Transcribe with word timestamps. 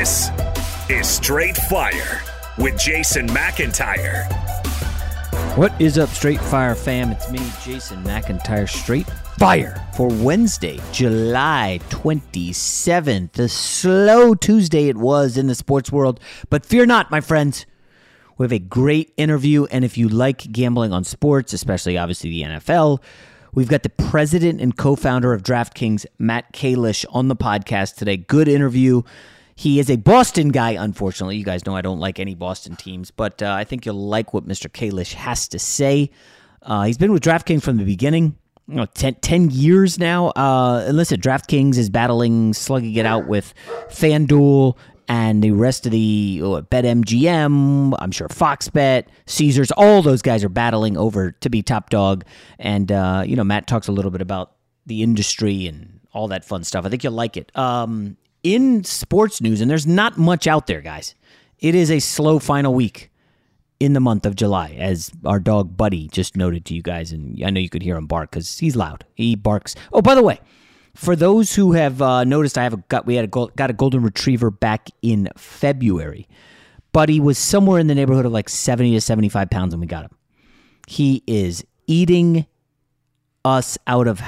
This 0.00 0.30
is 0.88 1.06
Straight 1.06 1.58
Fire 1.58 2.22
with 2.56 2.78
Jason 2.78 3.28
McIntyre. 3.28 4.24
What 5.58 5.78
is 5.78 5.98
up, 5.98 6.08
Straight 6.08 6.40
Fire 6.40 6.74
fam? 6.74 7.10
It's 7.12 7.30
me, 7.30 7.40
Jason 7.62 8.02
McIntyre, 8.04 8.66
Straight 8.66 9.06
Fire 9.38 9.86
for 9.94 10.08
Wednesday, 10.08 10.80
July 10.90 11.80
27th. 11.90 13.32
The 13.32 13.50
slow 13.50 14.34
Tuesday 14.34 14.88
it 14.88 14.96
was 14.96 15.36
in 15.36 15.48
the 15.48 15.54
sports 15.54 15.92
world. 15.92 16.18
But 16.48 16.64
fear 16.64 16.86
not, 16.86 17.10
my 17.10 17.20
friends. 17.20 17.66
We 18.38 18.44
have 18.44 18.52
a 18.52 18.58
great 18.58 19.12
interview. 19.18 19.66
And 19.66 19.84
if 19.84 19.98
you 19.98 20.08
like 20.08 20.50
gambling 20.50 20.94
on 20.94 21.04
sports, 21.04 21.52
especially 21.52 21.98
obviously 21.98 22.30
the 22.30 22.42
NFL, 22.44 23.02
we've 23.52 23.68
got 23.68 23.82
the 23.82 23.90
president 23.90 24.62
and 24.62 24.74
co 24.74 24.96
founder 24.96 25.34
of 25.34 25.42
DraftKings, 25.42 26.06
Matt 26.18 26.54
Kalish, 26.54 27.04
on 27.10 27.28
the 27.28 27.36
podcast 27.36 27.96
today. 27.96 28.16
Good 28.16 28.48
interview. 28.48 29.02
He 29.60 29.78
is 29.78 29.90
a 29.90 29.96
Boston 29.96 30.48
guy, 30.48 30.70
unfortunately. 30.70 31.36
You 31.36 31.44
guys 31.44 31.66
know 31.66 31.76
I 31.76 31.82
don't 31.82 32.00
like 32.00 32.18
any 32.18 32.34
Boston 32.34 32.76
teams, 32.76 33.10
but 33.10 33.42
uh, 33.42 33.52
I 33.52 33.64
think 33.64 33.84
you'll 33.84 34.06
like 34.08 34.32
what 34.32 34.48
Mr. 34.48 34.70
Kalish 34.70 35.12
has 35.12 35.48
to 35.48 35.58
say. 35.58 36.10
Uh, 36.62 36.84
he's 36.84 36.96
been 36.96 37.12
with 37.12 37.22
DraftKings 37.22 37.62
from 37.62 37.76
the 37.76 37.84
beginning, 37.84 38.38
you 38.66 38.76
know, 38.76 38.86
10, 38.86 39.16
10 39.16 39.50
years 39.50 39.98
now. 39.98 40.28
Uh, 40.28 40.86
and 40.88 40.96
listen, 40.96 41.20
DraftKings 41.20 41.76
is 41.76 41.90
battling, 41.90 42.54
slugging 42.54 42.94
it 42.94 43.04
out 43.04 43.26
with 43.26 43.52
FanDuel 43.90 44.78
and 45.08 45.44
the 45.44 45.50
rest 45.50 45.84
of 45.84 45.92
the 45.92 46.40
oh, 46.42 46.62
BetMGM, 46.62 47.94
I'm 47.98 48.12
sure 48.12 48.30
Fox 48.30 48.70
Bet, 48.70 49.10
Caesars, 49.26 49.70
all 49.72 50.00
those 50.00 50.22
guys 50.22 50.42
are 50.42 50.48
battling 50.48 50.96
over 50.96 51.32
to 51.32 51.50
be 51.50 51.60
top 51.60 51.90
dog. 51.90 52.24
And, 52.58 52.90
uh, 52.90 53.24
you 53.26 53.36
know, 53.36 53.44
Matt 53.44 53.66
talks 53.66 53.88
a 53.88 53.92
little 53.92 54.10
bit 54.10 54.22
about 54.22 54.52
the 54.86 55.02
industry 55.02 55.66
and 55.66 56.00
all 56.14 56.28
that 56.28 56.46
fun 56.46 56.64
stuff. 56.64 56.86
I 56.86 56.88
think 56.88 57.04
you'll 57.04 57.12
like 57.12 57.36
it. 57.36 57.54
Um, 57.58 58.16
in 58.42 58.84
sports 58.84 59.40
news, 59.40 59.60
and 59.60 59.70
there's 59.70 59.86
not 59.86 60.18
much 60.18 60.46
out 60.46 60.66
there, 60.66 60.80
guys. 60.80 61.14
It 61.58 61.74
is 61.74 61.90
a 61.90 62.00
slow 62.00 62.38
final 62.38 62.74
week 62.74 63.10
in 63.78 63.92
the 63.94 64.00
month 64.00 64.26
of 64.26 64.36
July, 64.36 64.76
as 64.78 65.10
our 65.24 65.40
dog 65.40 65.76
Buddy 65.76 66.08
just 66.08 66.36
noted 66.36 66.64
to 66.66 66.74
you 66.74 66.82
guys, 66.82 67.12
and 67.12 67.42
I 67.44 67.50
know 67.50 67.60
you 67.60 67.70
could 67.70 67.82
hear 67.82 67.96
him 67.96 68.06
bark 68.06 68.30
because 68.30 68.58
he's 68.58 68.76
loud. 68.76 69.04
He 69.14 69.34
barks. 69.34 69.74
Oh, 69.92 70.02
by 70.02 70.14
the 70.14 70.22
way, 70.22 70.40
for 70.94 71.16
those 71.16 71.54
who 71.54 71.72
have 71.72 72.02
uh, 72.02 72.24
noticed, 72.24 72.58
I 72.58 72.64
have 72.64 72.74
a, 72.74 72.84
got 72.88 73.06
we 73.06 73.14
had 73.14 73.24
a 73.24 73.46
got 73.56 73.70
a 73.70 73.74
golden 73.74 74.02
retriever 74.02 74.50
back 74.50 74.88
in 75.02 75.28
February. 75.36 76.28
Buddy 76.92 77.20
was 77.20 77.38
somewhere 77.38 77.78
in 77.78 77.86
the 77.86 77.94
neighborhood 77.94 78.26
of 78.26 78.32
like 78.32 78.48
seventy 78.48 78.92
to 78.92 79.00
seventy 79.00 79.28
five 79.28 79.50
pounds 79.50 79.72
when 79.72 79.80
we 79.80 79.86
got 79.86 80.04
him. 80.04 80.16
He 80.86 81.22
is 81.26 81.64
eating 81.86 82.46
us 83.44 83.78
out 83.86 84.08
of 84.08 84.20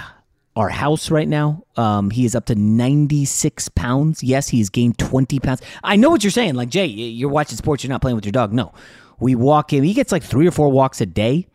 our 0.55 0.69
house 0.69 1.11
right 1.11 1.29
now. 1.29 1.65
Um, 1.77 2.11
he 2.11 2.25
is 2.25 2.35
up 2.35 2.47
to 2.47 2.55
96 2.55 3.69
pounds. 3.71 4.23
Yes, 4.23 4.49
he's 4.49 4.69
gained 4.69 4.99
20 4.99 5.41
pounds. 5.41 5.63
I 5.83 5.97
know 5.97 6.11
what 6.11 6.23
you're 6.23 6.31
saying. 6.31 6.55
Like, 6.55 6.69
Jay, 6.69 6.87
you're 6.87 7.31
watching 7.31 7.57
sports, 7.57 7.83
you're 7.83 7.91
not 7.91 8.03
playing 8.03 8.17
with 8.17 8.27
your 8.27 8.33
dog. 8.33 8.53
No. 8.53 8.73
We 9.19 9.35
walk 9.35 9.73
him, 9.73 9.85
he 9.85 9.95
gets 9.95 10.13
like 10.13 10.23
three 10.23 10.47
or 10.47 10.51
four 10.51 10.69
walks 10.69 11.01
a 11.01 11.07
day. 11.07 11.47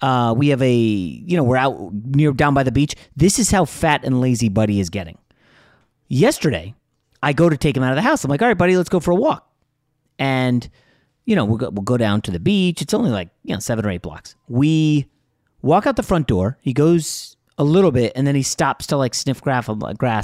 Uh, 0.00 0.34
we 0.36 0.48
have 0.48 0.62
a, 0.62 0.74
you 0.74 1.36
know, 1.36 1.44
we're 1.44 1.56
out 1.56 1.92
near 1.92 2.32
down 2.32 2.54
by 2.54 2.62
the 2.62 2.72
beach. 2.72 2.94
This 3.16 3.38
is 3.38 3.50
how 3.50 3.64
fat 3.64 4.04
and 4.04 4.20
lazy 4.20 4.48
Buddy 4.48 4.80
is 4.80 4.90
getting. 4.90 5.18
Yesterday, 6.08 6.74
I 7.22 7.32
go 7.32 7.48
to 7.48 7.56
take 7.56 7.76
him 7.76 7.82
out 7.82 7.92
of 7.92 7.96
the 7.96 8.02
house. 8.02 8.22
I'm 8.22 8.30
like, 8.30 8.42
all 8.42 8.48
right, 8.48 8.58
buddy, 8.58 8.76
let's 8.76 8.90
go 8.90 9.00
for 9.00 9.12
a 9.12 9.16
walk. 9.16 9.50
And, 10.18 10.68
you 11.24 11.34
know, 11.34 11.44
we'll 11.44 11.56
go, 11.56 11.70
we'll 11.70 11.82
go 11.82 11.96
down 11.96 12.20
to 12.22 12.30
the 12.30 12.38
beach. 12.38 12.82
It's 12.82 12.92
only 12.92 13.10
like, 13.10 13.30
you 13.44 13.54
know, 13.54 13.60
seven 13.60 13.86
or 13.86 13.90
eight 13.90 14.02
blocks. 14.02 14.36
We 14.46 15.06
walk 15.62 15.86
out 15.86 15.96
the 15.96 16.02
front 16.02 16.26
door. 16.26 16.58
He 16.60 16.72
goes 16.74 17.33
a 17.56 17.64
little 17.64 17.92
bit 17.92 18.12
and 18.16 18.26
then 18.26 18.34
he 18.34 18.42
stops 18.42 18.88
to 18.88 18.96
like 18.96 19.14
sniff 19.14 19.40
grass. 19.40 19.68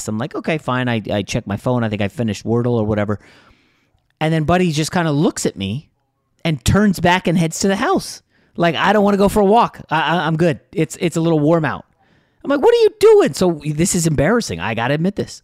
I'm 0.09 0.19
like, 0.19 0.35
okay, 0.35 0.59
fine. 0.59 0.89
I, 0.89 1.03
I 1.11 1.23
check 1.23 1.47
my 1.47 1.57
phone. 1.57 1.85
I 1.85 1.89
think 1.89 2.03
I 2.03 2.09
finished 2.09 2.45
Wordle 2.45 2.73
or 2.73 2.85
whatever. 2.85 3.21
And 4.21 4.33
then 4.35 4.45
Buddy 4.45 4.73
just 4.73 4.93
kind 4.93 5.09
of 5.09 5.15
looks 5.15 5.47
at 5.47 5.57
me 5.57 5.91
and 6.45 6.63
turns 6.65 7.01
back 7.01 7.27
and 7.27 7.39
heads 7.39 7.61
to 7.61 7.69
the 7.69 7.77
house. 7.77 8.23
Like, 8.57 8.75
I 8.75 8.93
don't 8.93 9.05
want 9.05 9.15
to 9.15 9.19
go 9.19 9.29
for 9.29 9.41
a 9.41 9.45
walk. 9.45 9.81
I, 9.91 10.27
am 10.27 10.37
good. 10.37 10.61
It's, 10.73 10.97
it's 11.01 11.17
a 11.17 11.21
little 11.21 11.39
warm 11.39 11.65
out. 11.65 11.87
I'm 12.45 12.51
like, 12.51 12.61
what 12.61 12.75
are 12.75 12.79
you 12.79 12.91
doing? 12.99 13.33
So 13.33 13.61
this 13.65 13.95
is 13.95 14.07
embarrassing. 14.07 14.61
I 14.61 14.75
got 14.75 14.89
to 14.89 14.95
admit 14.95 15.17
this. 15.17 15.43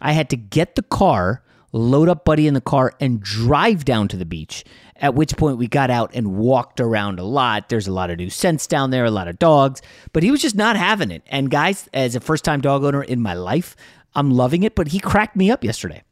I 0.00 0.12
had 0.12 0.30
to 0.30 0.36
get 0.36 0.76
the 0.76 0.82
car, 0.82 1.42
load 1.72 2.08
up 2.08 2.24
Buddy 2.24 2.46
in 2.46 2.54
the 2.54 2.60
car, 2.60 2.94
and 3.00 3.20
drive 3.20 3.84
down 3.84 4.08
to 4.08 4.16
the 4.16 4.24
beach. 4.24 4.64
At 4.96 5.14
which 5.14 5.36
point 5.36 5.58
we 5.58 5.68
got 5.68 5.90
out 5.90 6.10
and 6.14 6.36
walked 6.36 6.80
around 6.80 7.20
a 7.20 7.24
lot. 7.24 7.68
There's 7.68 7.86
a 7.86 7.92
lot 7.92 8.10
of 8.10 8.18
new 8.18 8.30
scents 8.30 8.66
down 8.66 8.90
there, 8.90 9.04
a 9.04 9.10
lot 9.10 9.28
of 9.28 9.38
dogs, 9.38 9.80
but 10.12 10.24
he 10.24 10.30
was 10.30 10.42
just 10.42 10.56
not 10.56 10.76
having 10.76 11.10
it. 11.10 11.22
And 11.28 11.50
guys, 11.50 11.88
as 11.92 12.16
a 12.16 12.20
first 12.20 12.44
time 12.44 12.60
dog 12.60 12.82
owner 12.82 13.02
in 13.02 13.20
my 13.20 13.34
life, 13.34 13.76
I'm 14.14 14.30
loving 14.30 14.64
it, 14.64 14.74
but 14.74 14.88
he 14.88 14.98
cracked 14.98 15.36
me 15.36 15.50
up 15.50 15.62
yesterday. 15.62 16.02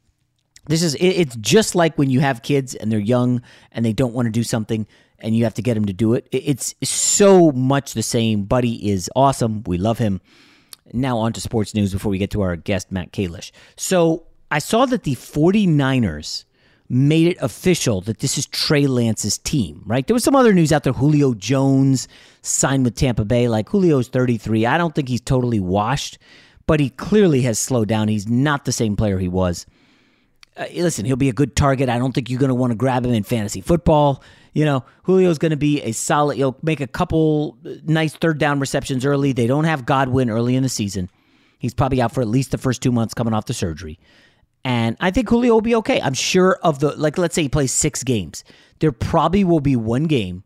This 0.67 0.83
is 0.83 0.95
it's 0.99 1.35
just 1.37 1.75
like 1.75 1.97
when 1.97 2.09
you 2.09 2.19
have 2.19 2.43
kids 2.43 2.75
and 2.75 2.91
they're 2.91 2.99
young 2.99 3.41
and 3.71 3.85
they 3.85 3.93
don't 3.93 4.13
want 4.13 4.27
to 4.27 4.31
do 4.31 4.43
something 4.43 4.85
and 5.19 5.35
you 5.35 5.45
have 5.45 5.53
to 5.55 5.61
get 5.61 5.73
them 5.73 5.85
to 5.85 5.93
do 5.93 6.13
it. 6.13 6.27
It's 6.31 6.75
so 6.83 7.51
much 7.51 7.93
the 7.93 8.03
same. 8.03 8.43
Buddy 8.43 8.89
is 8.89 9.09
awesome. 9.15 9.63
We 9.65 9.77
love 9.77 9.97
him. 9.97 10.21
Now 10.93 11.17
on 11.17 11.33
to 11.33 11.41
sports 11.41 11.73
news 11.73 11.91
before 11.91 12.09
we 12.09 12.17
get 12.17 12.31
to 12.31 12.41
our 12.41 12.55
guest 12.55 12.91
Matt 12.91 13.11
Kalish. 13.11 13.51
So 13.75 14.25
I 14.49 14.59
saw 14.59 14.85
that 14.85 15.03
the 15.03 15.15
49ers 15.15 16.45
made 16.89 17.27
it 17.27 17.37
official 17.41 18.01
that 18.01 18.19
this 18.19 18.37
is 18.37 18.45
Trey 18.45 18.87
Lance's 18.87 19.37
team, 19.37 19.83
right? 19.85 20.07
There 20.07 20.13
was 20.13 20.23
some 20.23 20.35
other 20.35 20.53
news 20.53 20.71
out 20.71 20.83
there. 20.83 20.93
Julio 20.93 21.33
Jones 21.33 22.07
signed 22.41 22.85
with 22.85 22.95
Tampa 22.95 23.25
Bay. 23.25 23.49
Like 23.49 23.69
Julio's 23.69 24.07
33. 24.07 24.65
I 24.65 24.77
don't 24.77 24.95
think 24.95 25.09
he's 25.09 25.21
totally 25.21 25.59
washed, 25.59 26.17
but 26.65 26.79
he 26.79 26.89
clearly 26.89 27.41
has 27.41 27.59
slowed 27.59 27.89
down. 27.89 28.07
He's 28.07 28.27
not 28.27 28.65
the 28.65 28.71
same 28.71 28.95
player 28.95 29.19
he 29.19 29.27
was. 29.27 29.65
Uh, 30.55 30.65
listen, 30.75 31.05
he'll 31.05 31.17
be 31.17 31.29
a 31.29 31.33
good 31.33 31.55
target. 31.55 31.89
I 31.89 31.99
don't 31.99 32.13
think 32.13 32.29
you're 32.29 32.39
going 32.39 32.49
to 32.49 32.55
want 32.55 32.71
to 32.71 32.77
grab 32.77 33.05
him 33.05 33.13
in 33.13 33.23
fantasy 33.23 33.61
football. 33.61 34.23
You 34.53 34.65
know, 34.65 34.85
Julio's 35.05 35.37
going 35.37 35.51
to 35.51 35.57
be 35.57 35.81
a 35.83 35.91
solid, 35.91 36.37
he'll 36.37 36.57
make 36.63 36.79
a 36.79 36.87
couple 36.87 37.57
nice 37.83 38.15
third 38.15 38.39
down 38.39 38.59
receptions 38.59 39.05
early. 39.05 39.33
They 39.33 39.45
don't 39.45 39.65
have 39.65 39.85
Godwin 39.85 40.29
early 40.29 40.55
in 40.55 40.63
the 40.63 40.69
season. 40.69 41.09
He's 41.59 41.73
probably 41.73 42.01
out 42.01 42.11
for 42.11 42.21
at 42.21 42.27
least 42.27 42.51
the 42.51 42.57
first 42.57 42.81
two 42.81 42.91
months 42.91 43.13
coming 43.13 43.33
off 43.33 43.45
the 43.45 43.53
surgery. 43.53 43.99
And 44.67 44.97
I 44.99 45.11
think 45.11 45.29
Julio 45.29 45.53
will 45.53 45.61
be 45.61 45.75
okay. 45.75 46.01
I'm 46.01 46.13
sure 46.13 46.59
of 46.61 46.79
the, 46.79 46.93
like, 46.97 47.17
let's 47.17 47.33
say 47.33 47.43
he 47.43 47.47
plays 47.47 47.71
six 47.71 48.03
games. 48.03 48.43
There 48.79 48.91
probably 48.91 49.45
will 49.45 49.61
be 49.61 49.77
one 49.77 50.03
game 50.07 50.43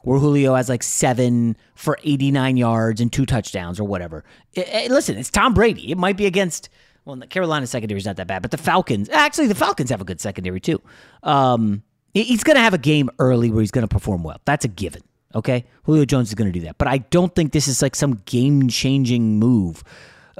where 0.00 0.18
Julio 0.18 0.56
has 0.56 0.68
like 0.68 0.82
seven 0.82 1.56
for 1.76 1.96
89 2.02 2.56
yards 2.56 3.00
and 3.00 3.12
two 3.12 3.24
touchdowns 3.24 3.78
or 3.78 3.84
whatever. 3.84 4.24
It, 4.54 4.66
it, 4.66 4.90
listen, 4.90 5.16
it's 5.16 5.30
Tom 5.30 5.54
Brady. 5.54 5.92
It 5.92 5.96
might 5.96 6.16
be 6.16 6.26
against, 6.26 6.70
well, 7.04 7.14
the 7.14 7.28
Carolina 7.28 7.68
secondary 7.68 7.98
is 7.98 8.04
not 8.04 8.16
that 8.16 8.26
bad, 8.26 8.42
but 8.42 8.50
the 8.50 8.58
Falcons, 8.58 9.08
actually, 9.10 9.46
the 9.46 9.54
Falcons 9.54 9.90
have 9.90 10.00
a 10.00 10.04
good 10.04 10.20
secondary 10.20 10.58
too. 10.58 10.82
Um, 11.22 11.84
he's 12.14 12.42
going 12.42 12.56
to 12.56 12.62
have 12.62 12.74
a 12.74 12.78
game 12.78 13.10
early 13.20 13.52
where 13.52 13.60
he's 13.60 13.70
going 13.70 13.86
to 13.86 13.94
perform 13.94 14.24
well. 14.24 14.40
That's 14.44 14.64
a 14.64 14.68
given. 14.68 15.02
Okay. 15.36 15.66
Julio 15.84 16.04
Jones 16.04 16.30
is 16.30 16.34
going 16.34 16.52
to 16.52 16.58
do 16.58 16.66
that. 16.66 16.78
But 16.78 16.88
I 16.88 16.98
don't 16.98 17.32
think 17.32 17.52
this 17.52 17.68
is 17.68 17.80
like 17.80 17.94
some 17.94 18.22
game 18.26 18.66
changing 18.66 19.38
move 19.38 19.84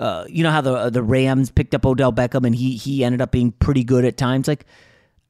uh, 0.03 0.25
you 0.29 0.43
know 0.43 0.51
how 0.51 0.61
the 0.61 0.91
the 0.91 1.03
Rams 1.03 1.53
picked 1.53 1.77
up 1.77 1.87
Odell 1.87 2.13
Beckham 2.13 2.45
and 2.45 2.57
he 2.57 2.77
he 2.77 3.05
ended 3.05 3.21
up 3.21 3.31
being 3.31 3.53
pretty 3.53 3.85
good 3.85 4.05
at 4.05 4.17
times. 4.17 4.49
Like 4.49 4.67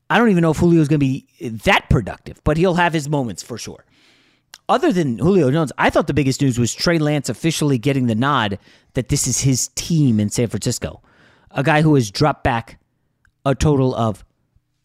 I 0.09 0.17
don't 0.17 0.31
even 0.31 0.41
know 0.41 0.53
if 0.53 0.61
Julio's 0.61 0.89
going 0.89 1.01
to 1.01 1.07
be 1.07 1.27
that 1.41 1.91
productive, 1.91 2.41
but 2.43 2.57
he'll 2.57 2.75
have 2.75 2.95
his 2.95 3.09
moments 3.09 3.43
for 3.43 3.59
sure. 3.59 3.85
Other 4.71 4.91
than 4.91 5.19
Julio 5.19 5.51
Jones, 5.51 5.73
I 5.77 5.91
thought 5.91 6.07
the 6.07 6.15
biggest 6.15 6.41
news 6.41 6.59
was 6.59 6.73
Trey 6.73 6.99
Lance 6.99 7.29
officially 7.29 7.77
getting 7.77 8.07
the 8.07 8.15
nod 8.15 8.59
that 8.95 9.09
this 9.11 9.27
is 9.27 9.41
his 9.41 9.69
team 9.75 10.19
in 10.19 10.31
San 10.31 10.49
Francisco. 10.49 11.03
A 11.51 11.63
guy 11.63 11.83
who 11.83 11.95
has 11.95 12.11
dropped 12.11 12.43
back 12.43 12.79
a 13.45 13.55
total 13.55 13.95
of, 13.95 14.25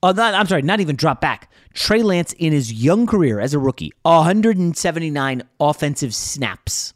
oh, 0.03 0.11
not, 0.11 0.33
I'm 0.33 0.47
sorry, 0.47 0.63
not 0.63 0.81
even 0.81 0.97
dropped 0.97 1.21
back. 1.21 1.49
Trey 1.73 2.03
Lance 2.03 2.33
in 2.33 2.51
his 2.51 2.73
young 2.73 3.07
career 3.07 3.39
as 3.39 3.53
a 3.53 3.59
rookie, 3.59 3.93
179 4.01 5.43
offensive 5.61 6.13
snaps. 6.13 6.93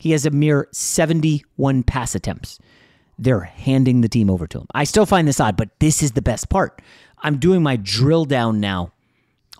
He 0.00 0.12
has 0.12 0.24
a 0.24 0.30
mere 0.30 0.66
71 0.72 1.82
pass 1.82 2.14
attempts. 2.14 2.58
They're 3.18 3.40
handing 3.40 4.00
the 4.00 4.08
team 4.08 4.30
over 4.30 4.46
to 4.46 4.60
him. 4.60 4.66
I 4.72 4.84
still 4.84 5.04
find 5.04 5.28
this 5.28 5.40
odd, 5.40 5.58
but 5.58 5.78
this 5.78 6.02
is 6.02 6.12
the 6.12 6.22
best 6.22 6.48
part. 6.48 6.80
I'm 7.18 7.36
doing 7.36 7.62
my 7.62 7.76
drill 7.76 8.24
down 8.24 8.60
now 8.60 8.92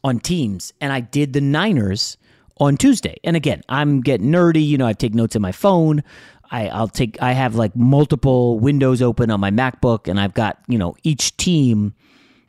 on 0.03 0.19
teams, 0.19 0.73
and 0.81 0.95
I 0.95 1.01
did 1.01 1.35
the 1.35 1.43
Niners 1.43 2.17
on 2.57 2.79
Tuesday. 2.79 3.19
And 3.23 3.37
again, 3.37 3.61
I'm 3.69 4.01
getting 4.01 4.31
nerdy. 4.31 4.67
You 4.67 4.79
know, 4.79 4.87
I 4.87 4.95
take 4.95 5.13
notes 5.13 5.37
in 5.37 5.43
my 5.43 5.53
phone. 5.53 6.03
I, 6.51 6.69
I'll 6.69 6.89
take. 6.89 7.21
I 7.21 7.33
have 7.33 7.55
like 7.55 7.77
multiple 7.77 8.59
windows 8.59 9.03
open 9.03 9.31
on 9.31 9.41
my 9.41 9.51
MacBook, 9.51 10.09
and 10.09 10.19
I've 10.19 10.33
got 10.33 10.59
you 10.69 10.79
know 10.79 10.97
each 11.03 11.37
team. 11.37 11.93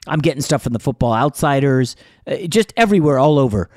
I'm 0.08 0.20
getting 0.20 0.42
stuff 0.42 0.64
from 0.64 0.72
the 0.72 0.80
Football 0.80 1.14
Outsiders, 1.14 1.98
uh, 2.26 2.38
just 2.48 2.72
everywhere, 2.78 3.20
all 3.20 3.38
over. 3.38 3.70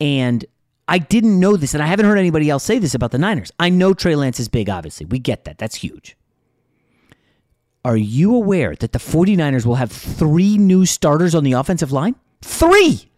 And 0.00 0.44
I 0.90 0.98
didn't 0.98 1.38
know 1.38 1.56
this, 1.56 1.72
and 1.72 1.82
I 1.82 1.86
haven't 1.86 2.06
heard 2.06 2.18
anybody 2.18 2.50
else 2.50 2.64
say 2.64 2.80
this 2.80 2.96
about 2.96 3.12
the 3.12 3.18
Niners. 3.18 3.52
I 3.60 3.68
know 3.68 3.94
Trey 3.94 4.16
Lance 4.16 4.40
is 4.40 4.48
big, 4.48 4.68
obviously. 4.68 5.06
We 5.06 5.20
get 5.20 5.44
that. 5.44 5.56
That's 5.56 5.76
huge. 5.76 6.16
Are 7.84 7.96
you 7.96 8.34
aware 8.34 8.74
that 8.74 8.92
the 8.92 8.98
49ers 8.98 9.64
will 9.64 9.76
have 9.76 9.92
three 9.92 10.58
new 10.58 10.84
starters 10.84 11.32
on 11.32 11.44
the 11.44 11.52
offensive 11.52 11.92
line? 11.92 12.16
Three! 12.42 13.08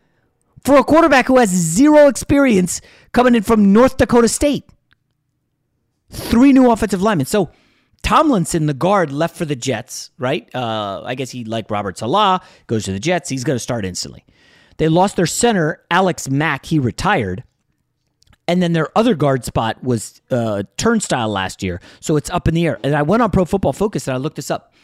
For 0.62 0.76
a 0.76 0.84
quarterback 0.84 1.26
who 1.26 1.38
has 1.38 1.48
zero 1.48 2.08
experience 2.08 2.82
coming 3.12 3.34
in 3.34 3.42
from 3.42 3.72
North 3.72 3.96
Dakota 3.96 4.28
State. 4.28 4.64
Three 6.10 6.52
new 6.52 6.70
offensive 6.70 7.00
linemen. 7.00 7.26
So 7.26 7.50
Tomlinson, 8.02 8.66
the 8.66 8.74
guard, 8.74 9.10
left 9.10 9.34
for 9.34 9.46
the 9.46 9.56
Jets, 9.56 10.10
right? 10.18 10.54
Uh, 10.54 11.02
I 11.06 11.14
guess 11.14 11.30
he, 11.30 11.44
like 11.44 11.70
Robert 11.70 11.96
Saleh, 11.96 12.42
goes 12.66 12.84
to 12.84 12.92
the 12.92 13.00
Jets. 13.00 13.30
He's 13.30 13.44
going 13.44 13.56
to 13.56 13.60
start 13.60 13.86
instantly. 13.86 14.26
They 14.76 14.88
lost 14.88 15.16
their 15.16 15.26
center, 15.26 15.84
Alex 15.90 16.28
Mack. 16.28 16.66
He 16.66 16.78
retired. 16.78 17.44
And 18.48 18.62
then 18.62 18.72
their 18.72 18.88
other 18.98 19.14
guard 19.14 19.44
spot 19.44 19.82
was 19.82 20.20
uh, 20.30 20.64
turnstile 20.76 21.28
last 21.28 21.62
year. 21.62 21.80
So 22.00 22.16
it's 22.16 22.30
up 22.30 22.48
in 22.48 22.54
the 22.54 22.66
air. 22.66 22.78
And 22.82 22.94
I 22.94 23.02
went 23.02 23.22
on 23.22 23.30
Pro 23.30 23.44
Football 23.44 23.72
Focus 23.72 24.08
and 24.08 24.14
I 24.14 24.18
looked 24.18 24.36
this 24.36 24.50
up. 24.50 24.74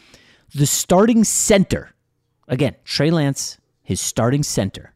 The 0.55 0.65
starting 0.65 1.23
center, 1.23 1.93
again, 2.47 2.75
Trey 2.85 3.11
Lance, 3.11 3.57
his 3.83 3.99
starting 3.99 4.43
center, 4.43 4.93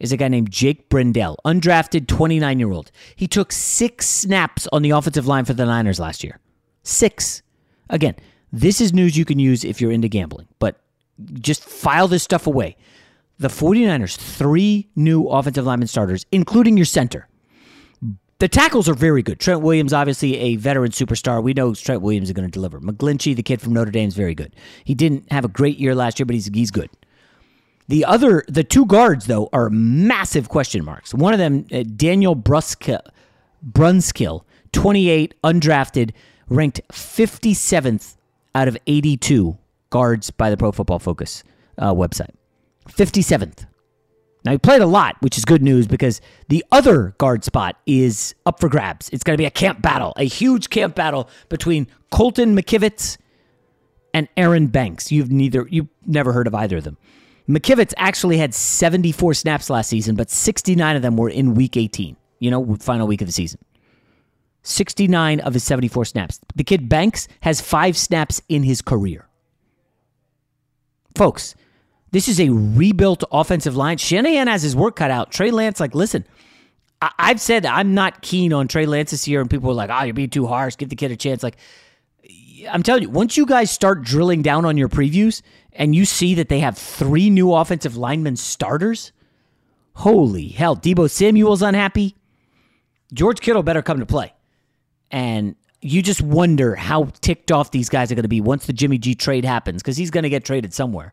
is 0.00 0.10
a 0.10 0.16
guy 0.16 0.28
named 0.28 0.50
Jake 0.50 0.88
Brendel, 0.88 1.36
undrafted 1.44 2.08
29 2.08 2.58
year 2.58 2.72
old. 2.72 2.90
He 3.14 3.28
took 3.28 3.52
six 3.52 4.08
snaps 4.08 4.66
on 4.72 4.82
the 4.82 4.90
offensive 4.90 5.26
line 5.26 5.44
for 5.44 5.52
the 5.52 5.64
Niners 5.64 6.00
last 6.00 6.24
year. 6.24 6.40
Six. 6.82 7.42
Again, 7.88 8.16
this 8.52 8.80
is 8.80 8.92
news 8.92 9.16
you 9.16 9.24
can 9.24 9.38
use 9.38 9.64
if 9.64 9.80
you're 9.80 9.92
into 9.92 10.08
gambling, 10.08 10.48
but 10.58 10.80
just 11.34 11.64
file 11.64 12.08
this 12.08 12.22
stuff 12.22 12.46
away. 12.46 12.76
The 13.38 13.48
49ers, 13.48 14.16
three 14.16 14.88
new 14.96 15.26
offensive 15.28 15.64
lineman 15.64 15.88
starters, 15.88 16.26
including 16.32 16.76
your 16.76 16.86
center. 16.86 17.28
The 18.42 18.48
tackles 18.48 18.88
are 18.88 18.94
very 18.94 19.22
good. 19.22 19.38
Trent 19.38 19.60
Williams, 19.60 19.92
obviously 19.92 20.36
a 20.36 20.56
veteran 20.56 20.90
superstar. 20.90 21.40
We 21.40 21.54
know 21.54 21.76
Trent 21.76 22.02
Williams 22.02 22.28
is 22.28 22.32
going 22.32 22.48
to 22.48 22.50
deliver. 22.50 22.80
McGlinchey, 22.80 23.36
the 23.36 23.42
kid 23.44 23.60
from 23.60 23.72
Notre 23.72 23.92
Dame, 23.92 24.08
is 24.08 24.16
very 24.16 24.34
good. 24.34 24.52
He 24.82 24.96
didn't 24.96 25.30
have 25.30 25.44
a 25.44 25.48
great 25.48 25.78
year 25.78 25.94
last 25.94 26.18
year, 26.18 26.26
but 26.26 26.34
he's 26.34 26.50
he's 26.52 26.72
good. 26.72 26.90
The 27.86 28.04
other, 28.04 28.44
the 28.48 28.64
two 28.64 28.84
guards 28.84 29.26
though, 29.26 29.48
are 29.52 29.70
massive 29.70 30.48
question 30.48 30.84
marks. 30.84 31.14
One 31.14 31.32
of 31.32 31.38
them, 31.38 31.66
uh, 31.72 31.84
Daniel 31.94 32.34
Bruskill, 32.34 33.02
Brunskill, 33.64 34.42
28, 34.72 35.34
undrafted, 35.44 36.10
ranked 36.48 36.80
57th 36.90 38.16
out 38.56 38.66
of 38.66 38.76
82 38.88 39.56
guards 39.90 40.32
by 40.32 40.50
the 40.50 40.56
Pro 40.56 40.72
Football 40.72 40.98
Focus 40.98 41.44
uh, 41.78 41.94
website. 41.94 42.34
57th. 42.88 43.66
Now, 44.44 44.52
he 44.52 44.58
played 44.58 44.82
a 44.82 44.86
lot, 44.86 45.16
which 45.20 45.38
is 45.38 45.44
good 45.44 45.62
news 45.62 45.86
because 45.86 46.20
the 46.48 46.64
other 46.72 47.14
guard 47.18 47.44
spot 47.44 47.76
is 47.86 48.34
up 48.44 48.58
for 48.58 48.68
grabs. 48.68 49.08
It's 49.10 49.22
going 49.22 49.36
to 49.36 49.40
be 49.40 49.46
a 49.46 49.50
camp 49.50 49.80
battle, 49.82 50.12
a 50.16 50.24
huge 50.24 50.68
camp 50.70 50.96
battle 50.96 51.28
between 51.48 51.86
Colton 52.10 52.56
McKivitz 52.56 53.18
and 54.12 54.28
Aaron 54.36 54.66
Banks. 54.66 55.12
You've 55.12 55.30
neither 55.30 55.66
you've 55.70 55.88
never 56.06 56.32
heard 56.32 56.46
of 56.46 56.54
either 56.54 56.78
of 56.78 56.84
them. 56.84 56.96
McKivitz 57.48 57.92
actually 57.96 58.38
had 58.38 58.54
74 58.54 59.34
snaps 59.34 59.70
last 59.70 59.88
season, 59.88 60.16
but 60.16 60.30
69 60.30 60.96
of 60.96 61.02
them 61.02 61.16
were 61.16 61.28
in 61.28 61.54
week 61.54 61.76
18, 61.76 62.16
you 62.38 62.50
know, 62.50 62.76
final 62.76 63.06
week 63.06 63.20
of 63.20 63.28
the 63.28 63.32
season. 63.32 63.60
69 64.62 65.40
of 65.40 65.54
his 65.54 65.64
74 65.64 66.04
snaps. 66.04 66.40
The 66.54 66.62
kid 66.62 66.88
Banks 66.88 67.26
has 67.40 67.60
5 67.60 67.96
snaps 67.96 68.40
in 68.48 68.62
his 68.62 68.80
career. 68.80 69.26
Folks, 71.16 71.54
this 72.12 72.28
is 72.28 72.38
a 72.38 72.50
rebuilt 72.50 73.24
offensive 73.32 73.76
line. 73.76 73.96
Shanahan 73.96 74.46
has 74.46 74.62
his 74.62 74.76
work 74.76 74.96
cut 74.96 75.10
out. 75.10 75.32
Trey 75.32 75.50
Lance, 75.50 75.80
like, 75.80 75.94
listen, 75.94 76.24
I- 77.00 77.10
have 77.18 77.40
said 77.40 77.66
I'm 77.66 77.94
not 77.94 78.22
keen 78.22 78.52
on 78.52 78.68
Trey 78.68 78.86
Lance 78.86 79.10
this 79.10 79.26
year, 79.26 79.40
and 79.40 79.50
people 79.50 79.70
are 79.70 79.74
like, 79.74 79.90
oh, 79.90 80.04
you're 80.04 80.14
being 80.14 80.30
too 80.30 80.46
harsh. 80.46 80.76
Give 80.76 80.88
the 80.88 80.96
kid 80.96 81.10
a 81.10 81.16
chance. 81.16 81.42
Like, 81.42 81.56
I'm 82.70 82.82
telling 82.82 83.02
you, 83.02 83.10
once 83.10 83.36
you 83.36 83.46
guys 83.46 83.70
start 83.70 84.02
drilling 84.02 84.42
down 84.42 84.64
on 84.64 84.76
your 84.76 84.88
previews 84.88 85.42
and 85.72 85.94
you 85.94 86.04
see 86.04 86.34
that 86.34 86.48
they 86.48 86.60
have 86.60 86.78
three 86.78 87.30
new 87.30 87.52
offensive 87.52 87.96
linemen 87.96 88.36
starters, 88.36 89.12
holy 89.94 90.48
hell, 90.48 90.76
Deebo 90.76 91.10
Samuel's 91.10 91.62
unhappy. 91.62 92.14
George 93.12 93.40
Kittle 93.40 93.62
better 93.62 93.82
come 93.82 93.98
to 93.98 94.06
play. 94.06 94.32
And 95.10 95.56
you 95.80 96.02
just 96.02 96.22
wonder 96.22 96.74
how 96.76 97.06
ticked 97.20 97.50
off 97.50 97.70
these 97.70 97.88
guys 97.88 98.12
are 98.12 98.14
going 98.14 98.22
to 98.22 98.28
be 98.28 98.40
once 98.40 98.66
the 98.66 98.72
Jimmy 98.72 98.98
G 98.98 99.14
trade 99.14 99.44
happens 99.44 99.82
because 99.82 99.96
he's 99.96 100.10
going 100.10 100.22
to 100.22 100.30
get 100.30 100.44
traded 100.44 100.72
somewhere 100.72 101.12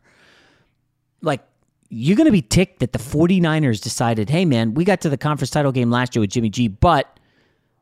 like 1.22 1.40
you're 1.88 2.16
going 2.16 2.26
to 2.26 2.32
be 2.32 2.42
ticked 2.42 2.80
that 2.80 2.92
the 2.92 2.98
49ers 2.98 3.80
decided, 3.80 4.30
hey, 4.30 4.44
man, 4.44 4.74
we 4.74 4.84
got 4.84 5.00
to 5.02 5.08
the 5.08 5.18
conference 5.18 5.50
title 5.50 5.72
game 5.72 5.90
last 5.90 6.14
year 6.14 6.20
with 6.20 6.30
Jimmy 6.30 6.50
G, 6.50 6.68
but 6.68 7.18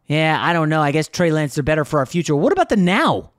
yeah, 0.07 0.39
I 0.41 0.53
don't 0.55 0.71
know. 0.71 0.81
I 0.81 0.91
guess 0.91 1.07
Trey 1.07 1.31
Lance 1.31 1.59
are 1.59 1.63
better 1.63 1.85
for 1.85 1.99
our 1.99 2.07
future. 2.07 2.35
What 2.35 2.53
about 2.53 2.71
the 2.71 2.77
now? 2.77 3.33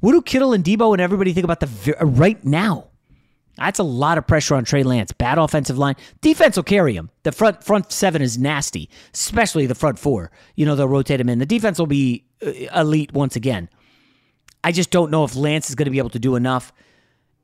What 0.00 0.12
do 0.12 0.22
Kittle 0.22 0.52
and 0.52 0.64
Deebo 0.64 0.92
and 0.92 1.00
everybody 1.00 1.32
think 1.32 1.44
about 1.44 1.60
the 1.60 1.96
right 2.00 2.42
now? 2.44 2.88
That's 3.56 3.78
a 3.78 3.84
lot 3.84 4.18
of 4.18 4.26
pressure 4.26 4.54
on 4.54 4.64
Trey 4.64 4.82
Lance. 4.82 5.12
Bad 5.12 5.38
offensive 5.38 5.78
line. 5.78 5.96
Defense 6.20 6.56
will 6.56 6.62
carry 6.62 6.94
him. 6.94 7.10
The 7.22 7.32
front 7.32 7.62
front 7.62 7.92
seven 7.92 8.22
is 8.22 8.38
nasty, 8.38 8.88
especially 9.12 9.66
the 9.66 9.74
front 9.74 9.98
four. 9.98 10.30
You 10.54 10.64
know, 10.64 10.74
they'll 10.74 10.88
rotate 10.88 11.20
him 11.20 11.28
in. 11.28 11.38
The 11.38 11.46
defense 11.46 11.78
will 11.78 11.86
be 11.86 12.24
uh, 12.44 12.50
elite 12.80 13.12
once 13.12 13.36
again. 13.36 13.68
I 14.64 14.72
just 14.72 14.90
don't 14.90 15.10
know 15.10 15.24
if 15.24 15.36
Lance 15.36 15.68
is 15.68 15.74
going 15.74 15.86
to 15.86 15.90
be 15.90 15.98
able 15.98 16.10
to 16.10 16.18
do 16.18 16.36
enough. 16.36 16.72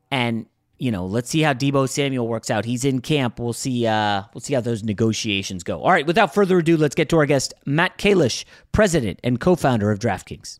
And 0.09 0.47
you 0.79 0.91
know, 0.91 1.05
let's 1.05 1.29
see 1.29 1.41
how 1.41 1.53
Deebo 1.53 1.87
Samuel 1.87 2.27
works 2.27 2.49
out. 2.49 2.65
He's 2.65 2.85
in 2.85 3.01
camp. 3.01 3.39
We'll 3.39 3.53
see. 3.53 3.85
Uh, 3.85 4.23
we'll 4.33 4.41
see 4.41 4.53
how 4.53 4.61
those 4.61 4.83
negotiations 4.83 5.63
go. 5.63 5.81
All 5.81 5.91
right. 5.91 6.07
Without 6.07 6.33
further 6.33 6.57
ado, 6.57 6.77
let's 6.77 6.95
get 6.95 7.09
to 7.09 7.17
our 7.17 7.25
guest, 7.25 7.53
Matt 7.65 7.97
Kalish, 7.97 8.45
president 8.71 9.19
and 9.23 9.39
co-founder 9.39 9.91
of 9.91 9.99
DraftKings. 9.99 10.59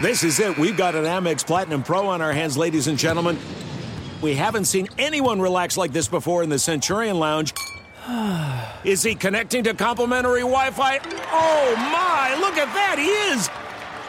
This 0.00 0.22
is 0.22 0.38
it. 0.38 0.58
We've 0.58 0.76
got 0.76 0.94
an 0.94 1.04
Amex 1.04 1.44
Platinum 1.46 1.82
Pro 1.82 2.06
on 2.06 2.20
our 2.20 2.32
hands, 2.32 2.56
ladies 2.56 2.86
and 2.86 2.98
gentlemen. 2.98 3.38
We 4.20 4.34
haven't 4.34 4.66
seen 4.66 4.88
anyone 4.98 5.40
relax 5.40 5.76
like 5.76 5.92
this 5.92 6.06
before 6.06 6.42
in 6.42 6.50
the 6.50 6.58
Centurion 6.58 7.18
Lounge. 7.18 7.54
is 8.84 9.02
he 9.02 9.14
connecting 9.14 9.64
to 9.64 9.74
complimentary 9.74 10.40
Wi 10.40 10.70
Fi? 10.70 10.98
Oh 11.32 11.74
my, 11.76 12.36
look 12.40 12.56
at 12.56 12.72
that, 12.74 12.96
he 12.98 13.06
is! 13.06 13.65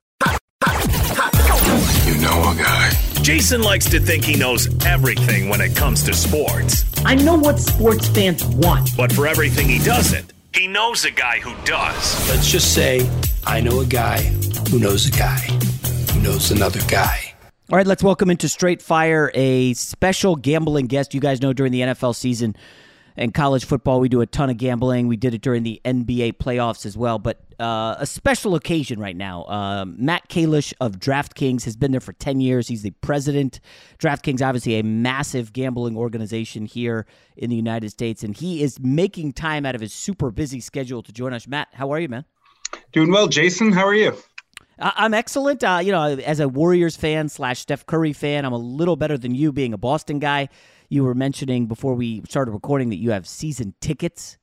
You 2.11 2.17
know 2.17 2.51
a 2.51 2.55
guy. 2.55 2.89
Jason 3.21 3.61
likes 3.61 3.89
to 3.89 3.97
think 3.97 4.25
he 4.25 4.35
knows 4.35 4.67
everything 4.85 5.47
when 5.47 5.61
it 5.61 5.77
comes 5.77 6.03
to 6.03 6.13
sports. 6.13 6.83
I 7.05 7.15
know 7.15 7.37
what 7.37 7.57
sports 7.57 8.09
fans 8.09 8.43
want. 8.43 8.89
But 8.97 9.13
for 9.13 9.27
everything 9.27 9.69
he 9.69 9.79
doesn't, 9.79 10.33
he 10.53 10.67
knows 10.67 11.05
a 11.05 11.11
guy 11.11 11.39
who 11.39 11.53
does. 11.63 12.29
Let's 12.29 12.51
just 12.51 12.73
say 12.73 13.09
I 13.45 13.61
know 13.61 13.79
a 13.79 13.85
guy 13.85 14.23
who 14.69 14.79
knows 14.79 15.07
a 15.07 15.11
guy 15.11 15.37
who 16.11 16.19
knows 16.19 16.51
another 16.51 16.81
guy. 16.89 17.33
All 17.71 17.77
right, 17.77 17.87
let's 17.87 18.03
welcome 18.03 18.29
into 18.29 18.49
Straight 18.49 18.81
Fire 18.81 19.31
a 19.33 19.73
special 19.75 20.35
gambling 20.35 20.87
guest. 20.87 21.13
You 21.13 21.21
guys 21.21 21.41
know 21.41 21.53
during 21.53 21.71
the 21.71 21.79
NFL 21.79 22.13
season, 22.13 22.57
and 23.21 23.35
college 23.35 23.65
football, 23.65 23.99
we 23.99 24.09
do 24.09 24.21
a 24.21 24.25
ton 24.25 24.49
of 24.49 24.57
gambling. 24.57 25.07
We 25.07 25.15
did 25.15 25.35
it 25.35 25.41
during 25.41 25.61
the 25.61 25.79
NBA 25.85 26.37
playoffs 26.37 26.87
as 26.87 26.97
well. 26.97 27.19
But 27.19 27.39
uh, 27.59 27.95
a 27.99 28.07
special 28.07 28.55
occasion 28.55 28.99
right 28.99 29.15
now. 29.15 29.43
Uh, 29.43 29.85
Matt 29.85 30.27
Kalish 30.27 30.73
of 30.81 30.93
DraftKings 30.93 31.63
has 31.65 31.77
been 31.77 31.91
there 31.91 32.01
for 32.01 32.13
10 32.13 32.41
years. 32.41 32.67
He's 32.67 32.81
the 32.81 32.89
president. 32.89 33.59
DraftKings, 33.99 34.45
obviously, 34.45 34.79
a 34.79 34.83
massive 34.83 35.53
gambling 35.53 35.95
organization 35.95 36.65
here 36.65 37.05
in 37.37 37.51
the 37.51 37.55
United 37.55 37.91
States. 37.91 38.23
And 38.23 38.35
he 38.35 38.63
is 38.63 38.79
making 38.79 39.33
time 39.33 39.67
out 39.67 39.75
of 39.75 39.81
his 39.81 39.93
super 39.93 40.31
busy 40.31 40.59
schedule 40.59 41.03
to 41.03 41.13
join 41.13 41.31
us. 41.31 41.47
Matt, 41.47 41.67
how 41.73 41.93
are 41.93 41.99
you, 41.99 42.09
man? 42.09 42.25
Doing 42.91 43.11
well, 43.11 43.27
Jason. 43.27 43.71
How 43.71 43.85
are 43.85 43.93
you? 43.93 44.17
I'm 44.79 45.13
excellent. 45.13 45.63
Uh, 45.63 45.79
you 45.83 45.91
know, 45.91 46.01
as 46.01 46.39
a 46.39 46.49
Warriors 46.49 46.95
fan 46.95 47.29
slash 47.29 47.59
Steph 47.59 47.85
Curry 47.85 48.13
fan, 48.13 48.45
I'm 48.45 48.53
a 48.53 48.57
little 48.57 48.95
better 48.95 49.15
than 49.15 49.35
you 49.35 49.51
being 49.51 49.73
a 49.73 49.77
Boston 49.77 50.17
guy. 50.17 50.49
You 50.91 51.05
were 51.05 51.15
mentioning 51.15 51.67
before 51.67 51.95
we 51.95 52.21
started 52.27 52.51
recording 52.51 52.89
that 52.89 52.97
you 52.97 53.11
have 53.11 53.25
season 53.25 53.73
tickets 53.79 54.37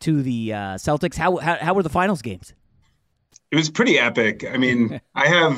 to 0.00 0.22
the 0.24 0.52
uh, 0.52 0.58
Celtics. 0.74 1.14
How, 1.14 1.36
how 1.36 1.54
how 1.54 1.72
were 1.72 1.84
the 1.84 1.88
finals 1.88 2.20
games? 2.20 2.52
It 3.52 3.54
was 3.54 3.70
pretty 3.70 3.96
epic. 3.96 4.44
I 4.44 4.56
mean, 4.56 5.00
I 5.14 5.28
have 5.28 5.56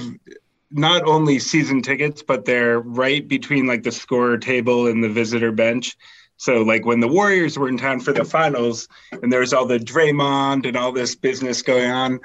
not 0.71 1.05
only 1.05 1.38
season 1.38 1.81
tickets, 1.81 2.23
but 2.23 2.45
they're 2.45 2.81
right 2.81 3.26
between 3.26 3.66
like 3.66 3.83
the 3.83 3.90
scorer 3.90 4.37
table 4.37 4.88
and 4.88 5.02
the 5.02 5.09
visitor 5.09 5.52
bench. 5.52 5.97
So 6.37 6.61
like 6.61 6.85
when 6.85 7.00
the 7.00 7.09
Warriors 7.09 7.59
were 7.59 7.71
in 7.71 7.78
town 7.78 8.00
for 8.00 8.12
the 8.12 8.26
finals, 8.26 8.88
and 9.12 9.33
there 9.33 9.40
was 9.40 9.55
all 9.55 9.64
the 9.64 9.78
Draymond 9.78 10.66
and 10.66 10.76
all 10.76 10.93
this 10.93 11.14
business 11.14 11.62
going 11.62 11.90
on, 11.90 12.21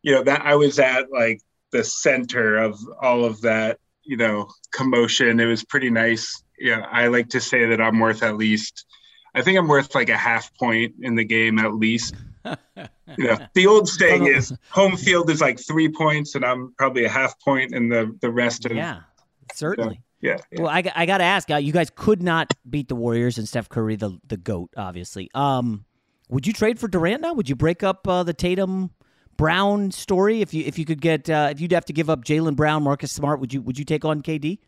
you 0.00 0.12
know 0.12 0.22
that 0.22 0.40
I 0.40 0.54
was 0.54 0.78
at 0.78 1.12
like 1.12 1.42
the 1.70 1.84
center 1.84 2.56
of 2.56 2.78
all 3.02 3.26
of 3.26 3.42
that, 3.42 3.78
you 4.04 4.16
know, 4.16 4.48
commotion. 4.70 5.38
It 5.38 5.44
was 5.44 5.62
pretty 5.62 5.90
nice 5.90 6.42
yeah, 6.62 6.86
I 6.90 7.08
like 7.08 7.28
to 7.30 7.40
say 7.40 7.66
that 7.66 7.80
I'm 7.80 7.98
worth 7.98 8.22
at 8.22 8.36
least. 8.36 8.86
I 9.34 9.42
think 9.42 9.58
I'm 9.58 9.68
worth 9.68 9.94
like 9.94 10.08
a 10.08 10.16
half 10.16 10.54
point 10.56 10.94
in 11.00 11.16
the 11.16 11.24
game 11.24 11.58
at 11.58 11.74
least. 11.74 12.14
you 12.44 13.24
know, 13.24 13.38
the 13.54 13.66
old 13.66 13.88
saying 13.88 14.26
is 14.26 14.52
home 14.70 14.96
field 14.96 15.28
is 15.30 15.40
like 15.40 15.58
three 15.58 15.88
points, 15.88 16.34
and 16.34 16.44
I'm 16.44 16.72
probably 16.78 17.04
a 17.04 17.08
half 17.08 17.38
point, 17.40 17.74
and 17.74 17.90
the 17.90 18.16
the 18.20 18.30
rest 18.30 18.66
of 18.66 18.72
yeah, 18.72 19.00
certainly. 19.54 20.02
yeah, 20.20 20.38
yeah, 20.50 20.62
Well, 20.62 20.70
I, 20.70 20.84
I 20.94 21.06
got 21.06 21.18
to 21.18 21.24
ask, 21.24 21.50
uh, 21.50 21.56
you 21.56 21.72
guys 21.72 21.90
could 21.94 22.22
not 22.22 22.52
beat 22.68 22.88
the 22.88 22.94
Warriors 22.94 23.38
and 23.38 23.48
Steph 23.48 23.68
Curry, 23.68 23.96
the 23.96 24.18
the 24.26 24.36
goat, 24.36 24.70
obviously. 24.76 25.30
Um, 25.34 25.84
would 26.28 26.46
you 26.46 26.52
trade 26.52 26.78
for 26.78 26.88
Durant 26.88 27.22
now? 27.22 27.34
Would 27.34 27.48
you 27.48 27.56
break 27.56 27.82
up 27.82 28.06
uh, 28.06 28.22
the 28.22 28.34
Tatum 28.34 28.90
Brown 29.36 29.90
story 29.90 30.40
if 30.40 30.52
you 30.54 30.64
if 30.64 30.78
you 30.78 30.84
could 30.84 31.00
get 31.00 31.28
uh, 31.30 31.48
if 31.50 31.60
you'd 31.60 31.72
have 31.72 31.86
to 31.86 31.92
give 31.92 32.10
up 32.10 32.24
Jaylen 32.24 32.56
Brown, 32.56 32.82
Marcus 32.82 33.12
Smart? 33.12 33.40
Would 33.40 33.52
you 33.52 33.62
would 33.62 33.78
you 33.78 33.84
take 33.84 34.04
on 34.04 34.22
KD? 34.22 34.58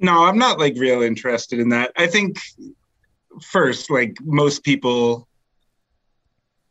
No, 0.00 0.24
I'm 0.24 0.38
not 0.38 0.58
like 0.58 0.74
real 0.76 1.02
interested 1.02 1.60
in 1.60 1.70
that. 1.70 1.92
I 1.96 2.06
think 2.06 2.38
first, 3.42 3.90
like 3.90 4.16
most 4.22 4.64
people 4.64 5.28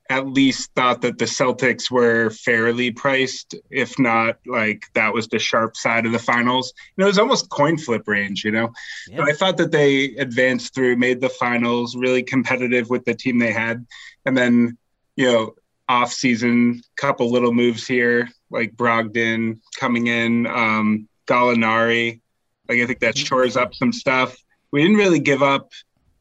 at 0.10 0.28
least 0.28 0.72
thought 0.76 1.02
that 1.02 1.18
the 1.18 1.26
Celtics 1.26 1.90
were 1.90 2.30
fairly 2.30 2.92
priced, 2.92 3.56
if 3.72 3.98
not 3.98 4.38
like 4.46 4.84
that 4.94 5.14
was 5.14 5.28
the 5.28 5.40
sharp 5.40 5.78
side 5.78 6.06
of 6.06 6.12
the 6.12 6.20
finals. 6.20 6.74
And 6.98 7.04
it 7.04 7.08
was 7.08 7.18
almost 7.18 7.50
coin 7.50 7.78
flip 7.78 8.04
range, 8.08 8.44
you 8.44 8.52
know. 8.52 8.72
Yeah. 9.08 9.18
But 9.18 9.30
I 9.30 9.34
thought 9.34 9.58
that 9.58 9.72
they 9.72 10.16
advanced 10.16 10.76
through, 10.76 10.98
made 10.98 11.22
the 11.22 11.30
finals, 11.30 11.96
really 11.96 12.22
competitive 12.22 12.90
with 12.90 13.06
the 13.06 13.16
team 13.16 13.40
they 13.40 13.54
had, 13.54 13.86
and 14.26 14.38
then 14.38 14.78
you 15.16 15.32
know 15.32 15.56
off 15.90 16.12
season, 16.12 16.82
couple 16.98 17.32
little 17.32 17.54
moves 17.54 17.86
here 17.86 18.30
like 18.50 18.76
Brogdon 18.76 19.60
coming 19.78 20.08
in, 20.08 20.48
um, 20.48 21.10
Gallinari 21.28 22.22
like 22.70 22.80
I 22.80 22.86
think 22.86 23.00
that 23.00 23.18
shores 23.18 23.58
up 23.58 23.74
some 23.74 23.92
stuff. 23.92 24.36
We 24.72 24.82
didn't 24.82 24.98
really 24.98 25.20
give 25.20 25.44
up, 25.44 25.72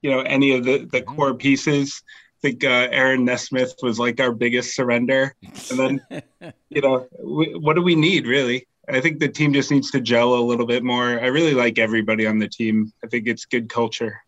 you 0.02 0.10
know, 0.10 0.20
any 0.20 0.52
of 0.52 0.64
the 0.64 0.88
the 0.90 1.02
core 1.02 1.34
pieces. 1.34 2.02
I 2.08 2.48
think 2.48 2.64
uh, 2.64 2.88
Aaron 2.90 3.24
Nesmith 3.24 3.74
was 3.82 3.98
like 3.98 4.20
our 4.20 4.32
biggest 4.32 4.74
surrender, 4.74 5.34
and 5.70 5.78
then 5.78 6.00
you 6.70 6.80
know, 6.80 7.06
we, 7.22 7.54
what 7.54 7.76
do 7.76 7.82
we 7.82 7.94
need 7.94 8.26
really? 8.26 8.66
I 8.88 9.00
think 9.00 9.20
the 9.20 9.28
team 9.28 9.52
just 9.52 9.70
needs 9.70 9.92
to 9.92 10.00
gel 10.00 10.34
a 10.34 10.40
little 10.40 10.66
bit 10.66 10.82
more. 10.82 11.20
I 11.20 11.26
really 11.26 11.54
like 11.54 11.78
everybody 11.78 12.26
on 12.26 12.38
the 12.38 12.48
team. 12.48 12.92
I 13.04 13.06
think 13.06 13.28
it's 13.28 13.44
good 13.44 13.68
culture. 13.68 14.20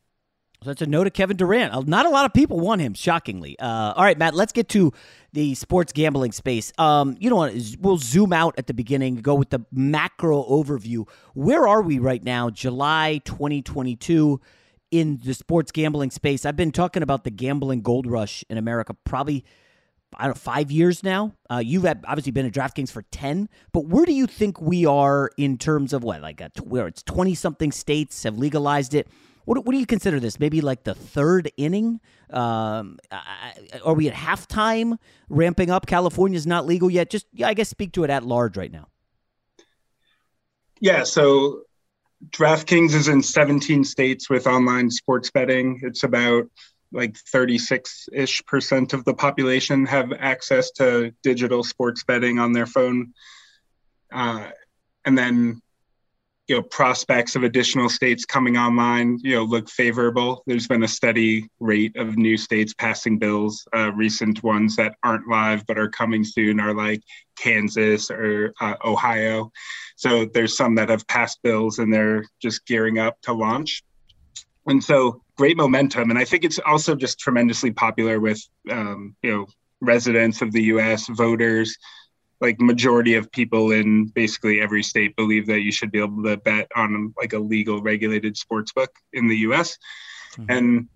So 0.65 0.71
that's 0.71 0.81
a 0.81 0.87
note 0.87 1.05
to 1.05 1.11
Kevin 1.11 1.37
Durant. 1.37 1.75
Uh, 1.75 1.83
not 1.87 2.07
a 2.07 2.09
lot 2.09 2.25
of 2.25 2.33
people 2.33 2.59
want 2.59 2.81
him, 2.81 2.95
shockingly. 2.95 3.59
Uh, 3.59 3.93
all 3.95 4.03
right, 4.03 4.17
Matt, 4.17 4.33
let's 4.33 4.51
get 4.51 4.67
to 4.71 4.95
the 5.35 5.55
sports 5.55 5.93
gambling 5.93 6.33
space. 6.33 6.73
Um, 6.79 7.19
you 7.21 7.29
know 7.29 7.37
what? 7.37 7.53
We'll 7.79 7.99
zoom 7.99 8.33
out 8.33 8.55
at 8.57 8.67
the 8.67 8.73
beginning, 8.73 9.17
go 9.17 9.35
with 9.35 9.51
the 9.51 9.61
macro 9.71 10.43
overview. 10.43 11.07
Where 11.35 11.69
are 11.69 11.83
we 11.83 11.99
right 11.99 12.25
now, 12.25 12.49
July 12.49 13.21
2022, 13.27 14.41
in 14.91 15.21
the 15.23 15.35
sports 15.35 15.71
gambling 15.71 16.11
space? 16.11 16.47
I've 16.47 16.57
been 16.57 16.73
talking 16.73 17.03
about 17.03 17.25
the 17.25 17.31
gambling 17.31 17.83
gold 17.83 18.07
rush 18.07 18.43
in 18.49 18.57
America 18.57 18.95
probably. 19.05 19.45
I 20.17 20.27
don't 20.27 20.37
know, 20.37 20.41
five 20.41 20.71
years 20.71 21.03
now. 21.03 21.35
Uh, 21.51 21.59
you've 21.59 21.85
obviously 21.85 22.31
been 22.31 22.47
at 22.47 22.53
DraftKings 22.53 22.91
for 22.93 23.03
10, 23.03 23.49
but 23.73 23.87
where 23.87 24.05
do 24.05 24.13
you 24.13 24.29
think 24.29 24.61
we 24.61 24.87
are 24.87 25.29
in 25.37 25.59
terms 25.59 25.93
of 25.93 26.05
what, 26.05 26.23
like, 26.23 26.41
a, 26.41 26.53
where 26.63 26.87
it's 26.87 27.03
20 27.03 27.35
something 27.35 27.73
states 27.73 28.23
have 28.23 28.39
legalized 28.39 28.95
it? 28.95 29.09
What, 29.45 29.65
what 29.65 29.73
do 29.73 29.79
you 29.79 29.87
consider 29.87 30.21
this? 30.21 30.41
Maybe 30.41 30.61
like 30.61 30.85
the 30.85 30.95
third 30.95 31.51
inning? 31.57 32.01
Um, 32.31 32.99
are 33.85 33.95
we 33.95 34.09
at 34.09 34.15
halftime 34.15 34.99
ramping 35.29 35.71
up? 35.71 35.87
California's 35.87 36.47
not 36.47 36.67
legal 36.67 36.91
yet. 36.91 37.11
Just, 37.11 37.27
I 37.45 37.55
guess, 37.55 37.69
speak 37.69 37.93
to 37.93 38.05
it 38.05 38.11
at 38.11 38.25
large 38.25 38.57
right 38.57 38.73
now. 38.73 38.89
Yeah. 40.81 41.05
So 41.05 41.63
DraftKings 42.31 42.95
is 42.95 43.09
in 43.09 43.23
17 43.23 43.85
states 43.85 44.31
with 44.31 44.47
online 44.47 44.91
sports 44.91 45.31
betting. 45.31 45.81
It's 45.83 46.05
about 46.05 46.45
like 46.93 47.17
36 47.17 48.09
ish 48.13 48.45
percent 48.47 48.93
of 48.93 49.05
the 49.05 49.15
population 49.15 49.85
have 49.87 50.13
access 50.13 50.71
to 50.73 51.13
digital 51.23 51.65
sports 51.65 52.05
betting 52.05 52.39
on 52.39 52.53
their 52.53 52.67
phone. 52.67 53.13
Uh, 54.13 54.49
and 55.05 55.19
then 55.19 55.61
you 56.47 56.57
know 56.57 56.63
prospects 56.63 57.37
of 57.37 57.43
additional 57.43 57.89
states 57.89 58.25
coming 58.25 58.57
online 58.57 59.19
you 59.23 59.35
know 59.35 59.45
look 59.45 59.69
favorable. 59.71 60.43
There's 60.47 60.67
been 60.67 60.83
a 60.83 60.89
steady 60.89 61.49
rate 61.61 61.97
of 61.97 62.17
new 62.17 62.37
states 62.37 62.75
passing 62.75 63.19
bills. 63.19 63.67
Uh, 63.75 63.93
recent 63.93 64.43
ones 64.43 64.77
that 64.77 64.97
aren't 65.03 65.29
live 65.29 65.67
but 65.67 65.79
are 65.79 65.89
coming 65.89 66.25
soon 66.25 66.61
are 66.61 66.75
like 66.75 67.03
kansas 67.39 68.11
or 68.11 68.53
uh, 68.61 68.75
ohio. 68.85 69.51
So 69.97 70.27
there's 70.27 70.57
some 70.57 70.75
that 70.77 70.89
have 70.91 71.07
passed 71.07 71.41
bills 71.43 71.79
and 71.79 71.93
they're 71.93 72.25
just 72.41 72.67
gearing 72.67 72.99
up 72.99 73.21
to 73.23 73.33
launch. 73.33 73.83
And 74.67 74.83
so 74.83 75.23
great 75.37 75.57
momentum. 75.57 76.11
And 76.11 76.19
i 76.19 76.25
think 76.25 76.45
it's 76.45 76.61
also 76.67 76.95
just 76.95 77.19
tremendously 77.19 77.71
popular 77.71 78.21
with 78.21 78.43
um, 78.71 79.17
you 79.23 79.31
know 79.33 79.47
residents 79.81 80.43
of 80.43 80.53
the 80.53 80.63
us 80.63 81.09
voters 81.09 81.77
like 82.45 82.61
majority 82.61 83.15
of 83.15 83.33
people 83.33 83.73
in 83.73 84.05
basically 84.09 84.61
every 84.61 84.83
state 84.83 85.17
believe 85.17 85.47
that 85.47 85.61
you 85.61 85.73
should 85.73 85.91
be 85.91 85.99
able 85.99 86.23
to 86.23 86.37
bet 86.37 86.71
on 86.77 87.15
like 87.17 87.33
a 87.33 87.39
legal 87.39 87.81
regulated 87.81 88.37
sports 88.37 88.71
book 88.71 88.91
in 89.15 89.29
the 89.29 89.37
US. 89.49 89.79
Mm-hmm. 90.37 90.51
And 90.51 90.89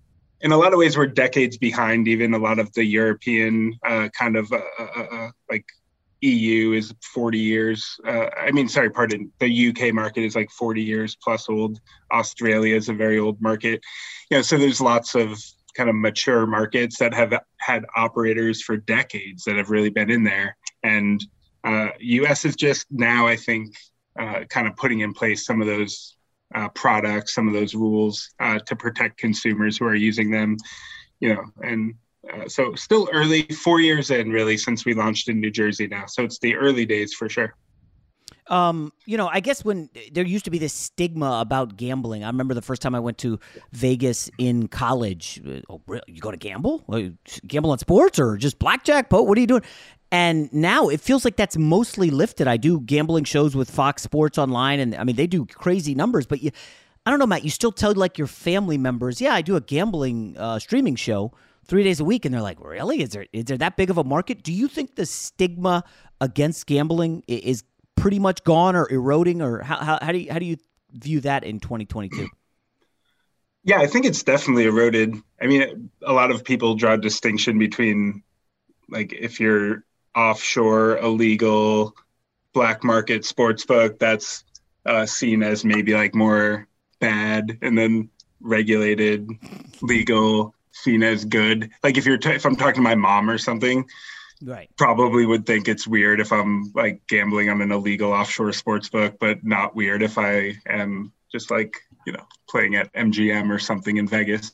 in 0.42 0.52
a 0.52 0.58
lot 0.58 0.74
of 0.74 0.78
ways, 0.78 0.98
we're 0.98 1.06
decades 1.06 1.56
behind 1.56 2.06
even 2.06 2.34
a 2.34 2.38
lot 2.38 2.58
of 2.58 2.70
the 2.74 2.84
European 2.84 3.78
uh, 3.82 4.10
kind 4.10 4.36
of 4.36 4.52
uh, 4.52 4.60
uh, 4.78 4.88
uh, 4.94 5.06
uh 5.16 5.30
like 5.50 5.64
EU 6.20 6.72
is 6.72 6.92
40 7.14 7.38
years. 7.38 7.98
Uh, 8.06 8.26
I 8.38 8.50
mean, 8.50 8.68
sorry, 8.68 8.90
pardon. 8.90 9.32
The 9.38 9.68
UK 9.68 9.94
market 9.94 10.24
is 10.24 10.36
like 10.36 10.50
40 10.50 10.82
years 10.82 11.16
plus 11.16 11.48
old. 11.48 11.80
Australia 12.12 12.76
is 12.76 12.90
a 12.90 12.94
very 12.94 13.18
old 13.18 13.40
market. 13.40 13.80
You 14.30 14.36
know, 14.36 14.42
so 14.42 14.58
there's 14.58 14.82
lots 14.82 15.14
of 15.14 15.42
kind 15.74 15.88
of 15.88 15.96
mature 15.96 16.46
markets 16.46 16.98
that 16.98 17.14
have 17.14 17.32
had 17.58 17.86
operators 17.96 18.60
for 18.60 18.76
decades 18.76 19.44
that 19.44 19.56
have 19.56 19.70
really 19.70 19.90
been 19.90 20.10
in 20.10 20.24
there. 20.24 20.58
And 20.82 21.24
uh, 21.64 21.88
U.S. 21.98 22.44
is 22.44 22.56
just 22.56 22.86
now, 22.90 23.26
I 23.26 23.36
think, 23.36 23.74
uh, 24.18 24.44
kind 24.48 24.66
of 24.66 24.76
putting 24.76 25.00
in 25.00 25.12
place 25.12 25.44
some 25.44 25.60
of 25.60 25.66
those 25.66 26.16
uh, 26.54 26.68
products, 26.70 27.34
some 27.34 27.46
of 27.48 27.54
those 27.54 27.74
rules 27.74 28.30
uh, 28.40 28.58
to 28.60 28.76
protect 28.76 29.18
consumers 29.18 29.78
who 29.78 29.84
are 29.84 29.94
using 29.94 30.30
them. 30.30 30.56
You 31.20 31.34
know, 31.34 31.44
and 31.62 31.94
uh, 32.32 32.48
so 32.48 32.74
still 32.74 33.08
early, 33.12 33.42
four 33.42 33.80
years 33.80 34.10
in, 34.10 34.30
really, 34.30 34.56
since 34.56 34.84
we 34.84 34.94
launched 34.94 35.28
in 35.28 35.40
New 35.40 35.50
Jersey 35.50 35.86
now. 35.86 36.06
So 36.06 36.22
it's 36.22 36.38
the 36.38 36.54
early 36.56 36.86
days 36.86 37.14
for 37.14 37.28
sure. 37.28 37.54
Um, 38.48 38.92
you 39.04 39.16
know, 39.16 39.28
I 39.30 39.40
guess 39.40 39.64
when 39.64 39.90
there 40.12 40.24
used 40.24 40.46
to 40.46 40.50
be 40.50 40.58
this 40.58 40.72
stigma 40.72 41.38
about 41.40 41.76
gambling. 41.76 42.24
I 42.24 42.28
remember 42.28 42.54
the 42.54 42.62
first 42.62 42.80
time 42.80 42.94
I 42.94 43.00
went 43.00 43.18
to 43.18 43.38
Vegas 43.72 44.30
in 44.38 44.68
college. 44.68 45.40
Oh, 45.68 45.82
really? 45.86 46.02
you 46.06 46.20
go 46.20 46.30
to 46.30 46.36
gamble? 46.36 46.82
Gamble 47.46 47.70
on 47.70 47.78
sports 47.78 48.18
or 48.18 48.36
just 48.36 48.58
blackjack? 48.58 49.10
Pote? 49.10 49.26
What 49.26 49.36
are 49.36 49.40
you 49.40 49.46
doing? 49.46 49.62
And 50.10 50.52
now 50.52 50.88
it 50.88 51.00
feels 51.00 51.24
like 51.24 51.36
that's 51.36 51.56
mostly 51.56 52.10
lifted. 52.10 52.48
I 52.48 52.56
do 52.56 52.80
gambling 52.80 53.24
shows 53.24 53.54
with 53.54 53.70
Fox 53.70 54.02
Sports 54.02 54.38
Online, 54.38 54.80
and 54.80 54.94
I 54.94 55.04
mean, 55.04 55.16
they 55.16 55.26
do 55.26 55.44
crazy 55.44 55.94
numbers, 55.94 56.26
but 56.26 56.42
you, 56.42 56.50
I 57.04 57.10
don't 57.10 57.18
know, 57.18 57.26
Matt, 57.26 57.44
you 57.44 57.50
still 57.50 57.72
tell 57.72 57.92
like 57.94 58.16
your 58.16 58.26
family 58.26 58.78
members, 58.78 59.20
yeah, 59.20 59.34
I 59.34 59.42
do 59.42 59.56
a 59.56 59.60
gambling 59.60 60.36
uh, 60.38 60.58
streaming 60.58 60.96
show 60.96 61.32
three 61.64 61.84
days 61.84 62.00
a 62.00 62.04
week. 62.04 62.24
And 62.24 62.34
they're 62.34 62.42
like, 62.42 62.58
really? 62.62 63.02
Is 63.02 63.10
there, 63.10 63.26
is 63.32 63.44
there 63.44 63.58
that 63.58 63.76
big 63.76 63.90
of 63.90 63.98
a 63.98 64.04
market? 64.04 64.42
Do 64.42 64.52
you 64.52 64.68
think 64.68 64.96
the 64.96 65.06
stigma 65.06 65.84
against 66.20 66.66
gambling 66.66 67.22
is 67.26 67.64
pretty 67.96 68.18
much 68.18 68.44
gone 68.44 68.76
or 68.76 68.90
eroding, 68.90 69.42
or 69.42 69.62
how, 69.62 69.76
how, 69.76 69.98
how 70.00 70.12
do 70.12 70.18
you, 70.18 70.32
how 70.32 70.38
do 70.38 70.46
you 70.46 70.56
view 70.92 71.20
that 71.20 71.44
in 71.44 71.60
2022? 71.60 72.28
Yeah, 73.64 73.80
I 73.80 73.86
think 73.86 74.06
it's 74.06 74.22
definitely 74.22 74.64
eroded. 74.64 75.14
I 75.40 75.46
mean, 75.46 75.90
a 76.02 76.12
lot 76.12 76.30
of 76.30 76.44
people 76.44 76.74
draw 76.74 76.94
a 76.94 76.98
distinction 76.98 77.58
between 77.58 78.22
like 78.88 79.12
if 79.12 79.40
you're 79.40 79.84
offshore, 80.18 80.98
illegal, 80.98 81.94
black 82.52 82.82
market 82.82 83.24
sports 83.24 83.64
book, 83.64 83.98
that's 84.00 84.44
uh, 84.84 85.06
seen 85.06 85.42
as 85.44 85.64
maybe 85.64 85.94
like 85.94 86.14
more 86.14 86.66
bad, 86.98 87.56
and 87.62 87.78
then 87.78 88.10
regulated, 88.40 89.30
legal, 89.80 90.54
seen 90.72 91.04
as 91.04 91.24
good. 91.24 91.70
Like 91.84 91.96
if 91.96 92.04
you're 92.04 92.18
t- 92.18 92.30
if 92.30 92.44
I'm 92.44 92.56
talking 92.56 92.74
to 92.76 92.80
my 92.80 92.96
mom 92.96 93.30
or 93.30 93.38
something, 93.38 93.84
right? 94.42 94.68
Probably 94.76 95.24
would 95.24 95.46
think 95.46 95.68
it's 95.68 95.86
weird 95.86 96.20
if 96.20 96.32
I'm 96.32 96.72
like 96.74 97.02
gambling 97.08 97.48
on 97.48 97.60
an 97.62 97.70
illegal 97.70 98.12
offshore 98.12 98.52
sports 98.52 98.88
book, 98.88 99.18
but 99.20 99.44
not 99.44 99.76
weird 99.76 100.02
if 100.02 100.18
I 100.18 100.54
am 100.66 101.12
just 101.30 101.50
like 101.50 101.76
you 102.06 102.12
know 102.12 102.24
playing 102.48 102.74
at 102.74 102.92
MGM 102.92 103.54
or 103.54 103.60
something 103.60 103.96
in 103.96 104.08
Vegas. 104.08 104.52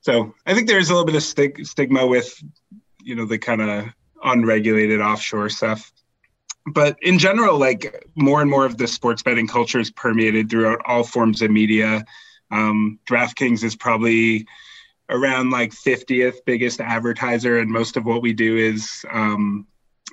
So 0.00 0.34
I 0.46 0.54
think 0.54 0.68
there's 0.68 0.88
a 0.88 0.92
little 0.92 1.04
bit 1.04 1.16
of 1.16 1.22
stig- 1.22 1.66
stigma 1.66 2.06
with 2.06 2.32
you 3.02 3.14
know 3.14 3.26
the 3.26 3.38
kind 3.38 3.60
of 3.60 3.86
unregulated 4.24 5.00
offshore 5.00 5.48
stuff. 5.48 5.92
But 6.66 6.96
in 7.02 7.18
general 7.18 7.58
like 7.58 8.06
more 8.16 8.40
and 8.40 8.50
more 8.50 8.66
of 8.66 8.76
the 8.76 8.88
sports 8.88 9.22
betting 9.22 9.46
culture 9.46 9.78
is 9.78 9.90
permeated 9.90 10.50
throughout 10.50 10.80
all 10.84 11.04
forms 11.04 11.42
of 11.42 11.50
media. 11.50 12.04
Um, 12.50 12.98
draftkings 13.08 13.62
is 13.62 13.76
probably 13.76 14.46
around 15.08 15.50
like 15.50 15.72
50th 15.72 16.38
biggest 16.44 16.80
advertiser 16.80 17.58
and 17.58 17.70
most 17.70 17.96
of 17.96 18.04
what 18.04 18.22
we 18.22 18.32
do 18.32 18.56
is 18.56 19.04
um, 19.10 19.66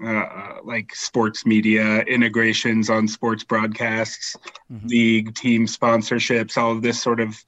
uh, 0.04 0.08
uh 0.08 0.58
like 0.64 0.94
sports 0.96 1.46
media 1.46 2.02
integrations 2.02 2.90
on 2.90 3.08
sports 3.08 3.44
broadcasts 3.44 4.36
mm-hmm. 4.72 4.88
league 4.88 5.36
team 5.36 5.66
sponsorships 5.66 6.58
all 6.58 6.72
of 6.72 6.82
this 6.84 7.02
sort 7.02 7.20
of 7.20 7.44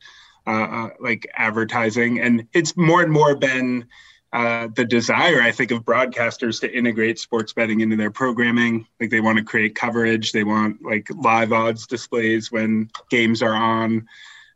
uh, 0.48 0.52
uh, 0.52 0.89
like 1.00 1.28
advertising. 1.36 2.20
And 2.20 2.48
it's 2.54 2.78
more 2.78 3.02
and 3.02 3.12
more 3.12 3.36
been 3.36 3.88
uh, 4.36 4.67
the 4.76 4.84
desire, 4.84 5.41
I 5.41 5.54
think, 5.54 5.71
of 5.71 5.86
broadcasters 5.86 6.60
to 6.60 6.69
integrate 6.69 7.19
sports 7.19 7.54
betting 7.54 7.80
into 7.80 7.95
their 7.95 8.12
programming. 8.12 8.86
Like 9.00 9.10
they 9.10 9.21
want 9.21 9.38
to 9.38 9.45
create 9.45 9.76
coverage, 9.76 10.34
they 10.34 10.43
want 10.43 10.84
like 10.84 11.08
live 11.15 11.54
odds 11.54 11.88
displays 11.88 12.52
when 12.52 12.89
games 13.10 13.41
are 13.41 13.54
on. 13.54 14.06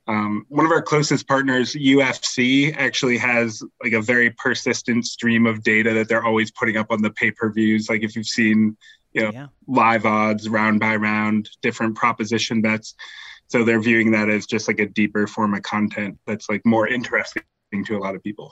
Um, 0.06 0.46
one 0.50 0.66
of 0.66 0.74
our 0.74 0.82
closest 0.82 1.30
partners, 1.30 1.76
UFC, 1.76 2.76
actually 2.76 3.18
has 3.20 3.64
like 3.82 3.94
a 3.94 4.02
very 4.02 4.32
persistent 4.32 5.06
stream 5.06 5.46
of 5.46 5.64
data 5.64 5.94
that 5.94 6.10
they're 6.10 6.26
always 6.26 6.52
putting 6.52 6.76
up 6.76 6.88
on 6.92 7.02
the 7.02 7.12
pay 7.12 7.32
per 7.32 7.50
views. 7.50 7.90
Like 7.90 8.04
if 8.04 8.18
you've 8.18 8.26
seen, 8.26 8.76
you 9.14 9.22
know, 9.22 9.32
yeah. 9.32 9.48
live 9.66 10.06
odds, 10.06 10.50
round 10.50 10.82
by 10.82 10.98
round, 10.98 11.50
different 11.62 11.96
proposition 11.96 12.62
bets. 12.62 12.96
So 13.48 13.64
they're 13.64 13.80
viewing 13.80 14.12
that 14.12 14.28
as 14.28 14.46
just 14.46 14.68
like 14.68 14.82
a 14.82 14.88
deeper 14.88 15.26
form 15.26 15.54
of 15.54 15.62
content 15.62 16.20
that's 16.28 16.50
like 16.50 16.66
more 16.66 16.86
interesting 16.86 17.44
to 17.86 17.96
a 17.96 18.00
lot 18.00 18.16
of 18.16 18.22
people. 18.22 18.52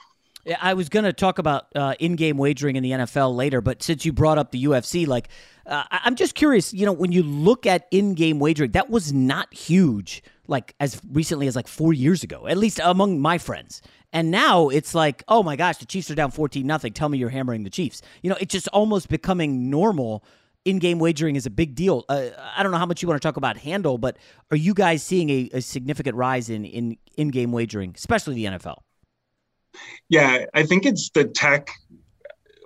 I 0.62 0.74
was 0.74 0.90
going 0.90 1.06
to 1.06 1.14
talk 1.14 1.40
about 1.40 1.68
uh, 1.76 1.96
in-game 2.00 2.38
wagering 2.38 2.76
in 2.76 2.84
the 2.84 2.92
NFL 2.92 3.36
later, 3.36 3.62
but 3.62 3.84
since 3.84 4.06
you 4.06 4.14
brought 4.14 4.38
up 4.38 4.52
the 4.52 4.64
UFC, 4.64 5.08
like 5.08 5.30
uh, 5.66 5.84
I'm 5.92 6.16
just 6.16 6.36
curious. 6.36 6.74
You 6.74 6.86
know, 6.86 6.94
when 6.94 7.12
you 7.12 7.24
look 7.24 7.66
at 7.66 7.88
in-game 7.92 8.40
wagering, 8.40 8.72
that 8.72 8.90
was 8.90 9.12
not 9.12 9.54
huge, 9.54 10.24
like 10.48 10.76
as 10.80 11.02
recently 11.12 11.48
as 11.48 11.56
like 11.56 11.68
four 11.68 11.94
years 11.94 12.24
ago, 12.24 12.48
at 12.48 12.58
least 12.58 12.80
among 12.84 13.20
my 13.20 13.38
friends. 13.38 13.82
And 14.14 14.32
now 14.32 14.70
it's 14.70 14.96
like, 14.96 15.24
oh 15.28 15.44
my 15.44 15.56
gosh, 15.56 15.78
the 15.78 15.86
Chiefs 15.86 16.10
are 16.10 16.16
down 16.16 16.32
14 16.32 16.66
nothing. 16.66 16.94
Tell 16.94 17.10
me 17.10 17.18
you're 17.18 17.30
hammering 17.30 17.64
the 17.64 17.70
Chiefs. 17.70 18.02
You 18.22 18.30
know, 18.30 18.38
it's 18.40 18.54
just 18.54 18.68
almost 18.70 19.10
becoming 19.10 19.70
normal. 19.70 20.24
In-game 20.64 21.00
wagering 21.00 21.38
is 21.38 21.46
a 21.46 21.50
big 21.50 21.76
deal. 21.76 22.04
Uh, 22.10 22.30
I 22.56 22.62
don't 22.62 22.74
know 22.74 22.78
how 22.78 22.86
much 22.86 23.02
you 23.02 23.08
want 23.08 23.22
to 23.22 23.26
talk 23.26 23.38
about 23.38 23.58
handle, 23.58 23.98
but 23.98 24.18
are 24.52 24.58
you 24.58 24.74
guys 24.74 25.02
seeing 25.02 25.30
a, 25.30 25.50
a 25.54 25.62
significant 25.62 26.16
rise 26.18 26.50
in 26.50 26.66
in 26.66 26.98
in-game 27.16 27.54
wagering, 27.54 27.94
especially 27.96 28.36
the 28.36 28.46
NFL? 28.46 28.78
Yeah, 30.10 30.46
I 30.54 30.64
think 30.64 30.86
it's 30.86 31.10
the 31.10 31.26
tech. 31.26 31.70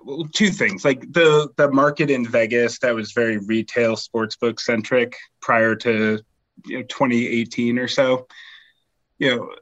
Well, 0.04 0.26
two 0.32 0.50
things 0.50 0.84
like 0.84 1.00
the 1.12 1.48
the 1.56 1.70
market 1.70 2.10
in 2.10 2.26
Vegas 2.26 2.78
that 2.80 2.94
was 2.94 3.12
very 3.12 3.38
retail 3.38 3.94
sportsbook 3.94 4.58
centric 4.58 5.16
prior 5.40 5.76
to 5.76 6.20
you 6.66 6.78
know 6.78 6.82
2018 6.84 7.78
or 7.78 7.88
so. 7.88 8.26
You 9.18 9.36
know, 9.36 9.54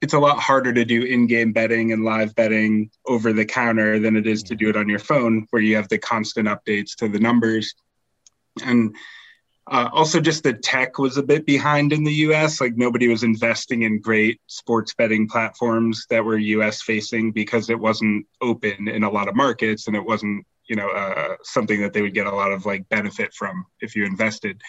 it's 0.00 0.14
a 0.14 0.18
lot 0.18 0.38
harder 0.38 0.72
to 0.72 0.84
do 0.84 1.02
in-game 1.02 1.52
betting 1.52 1.92
and 1.92 2.04
live 2.04 2.34
betting 2.34 2.90
over 3.06 3.32
the 3.32 3.44
counter 3.44 3.98
than 3.98 4.16
it 4.16 4.26
is 4.26 4.42
to 4.44 4.56
do 4.56 4.68
it 4.70 4.76
on 4.76 4.88
your 4.88 4.98
phone, 4.98 5.46
where 5.50 5.62
you 5.62 5.76
have 5.76 5.88
the 5.88 5.98
constant 5.98 6.48
updates 6.48 6.94
to 6.96 7.08
the 7.08 7.20
numbers. 7.20 7.74
And 8.64 8.96
uh, 9.70 9.88
also, 9.92 10.20
just 10.20 10.42
the 10.42 10.52
tech 10.52 10.98
was 10.98 11.16
a 11.16 11.22
bit 11.22 11.46
behind 11.46 11.92
in 11.92 12.02
the 12.02 12.12
US. 12.26 12.60
Like, 12.60 12.76
nobody 12.76 13.06
was 13.06 13.22
investing 13.22 13.82
in 13.82 14.00
great 14.00 14.40
sports 14.48 14.92
betting 14.94 15.28
platforms 15.28 16.04
that 16.10 16.24
were 16.24 16.36
US 16.36 16.82
facing 16.82 17.30
because 17.30 17.70
it 17.70 17.78
wasn't 17.78 18.26
open 18.40 18.88
in 18.88 19.04
a 19.04 19.10
lot 19.10 19.28
of 19.28 19.36
markets 19.36 19.86
and 19.86 19.94
it 19.94 20.04
wasn't, 20.04 20.44
you 20.66 20.74
know, 20.74 20.88
uh, 20.88 21.36
something 21.44 21.80
that 21.80 21.92
they 21.92 22.02
would 22.02 22.14
get 22.14 22.26
a 22.26 22.34
lot 22.34 22.50
of 22.50 22.66
like 22.66 22.88
benefit 22.88 23.32
from 23.34 23.64
if 23.80 23.94
you 23.94 24.04
invested. 24.04 24.60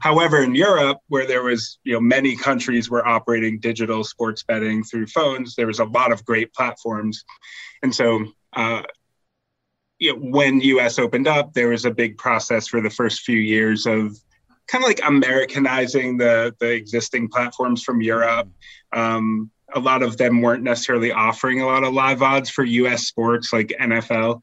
However, 0.00 0.42
in 0.42 0.54
Europe, 0.54 0.98
where 1.08 1.26
there 1.26 1.44
was, 1.44 1.78
you 1.84 1.94
know, 1.94 2.00
many 2.00 2.36
countries 2.36 2.90
were 2.90 3.06
operating 3.06 3.58
digital 3.58 4.04
sports 4.04 4.42
betting 4.42 4.84
through 4.84 5.06
phones, 5.06 5.54
there 5.54 5.66
was 5.66 5.78
a 5.78 5.84
lot 5.84 6.12
of 6.12 6.26
great 6.26 6.52
platforms. 6.52 7.24
And 7.82 7.94
so, 7.94 8.26
uh, 8.52 8.82
you 9.98 10.12
know, 10.12 10.18
when 10.18 10.60
US 10.60 10.98
opened 10.98 11.26
up, 11.26 11.54
there 11.54 11.68
was 11.68 11.86
a 11.86 11.90
big 11.90 12.18
process 12.18 12.68
for 12.68 12.82
the 12.82 12.90
first 12.90 13.20
few 13.20 13.38
years 13.38 13.86
of 13.86 14.14
kind 14.72 14.82
of 14.82 14.88
like 14.88 15.00
Americanizing 15.06 16.16
the 16.16 16.54
the 16.58 16.70
existing 16.70 17.28
platforms 17.28 17.82
from 17.82 18.00
Europe. 18.00 18.48
Um, 18.92 19.50
a 19.74 19.80
lot 19.80 20.02
of 20.02 20.16
them 20.16 20.40
weren't 20.40 20.62
necessarily 20.62 21.12
offering 21.12 21.60
a 21.60 21.66
lot 21.66 21.84
of 21.84 21.92
live 21.92 22.22
odds 22.22 22.50
for 22.50 22.64
U.S. 22.64 23.06
sports 23.06 23.52
like 23.52 23.72
NFL 23.80 24.40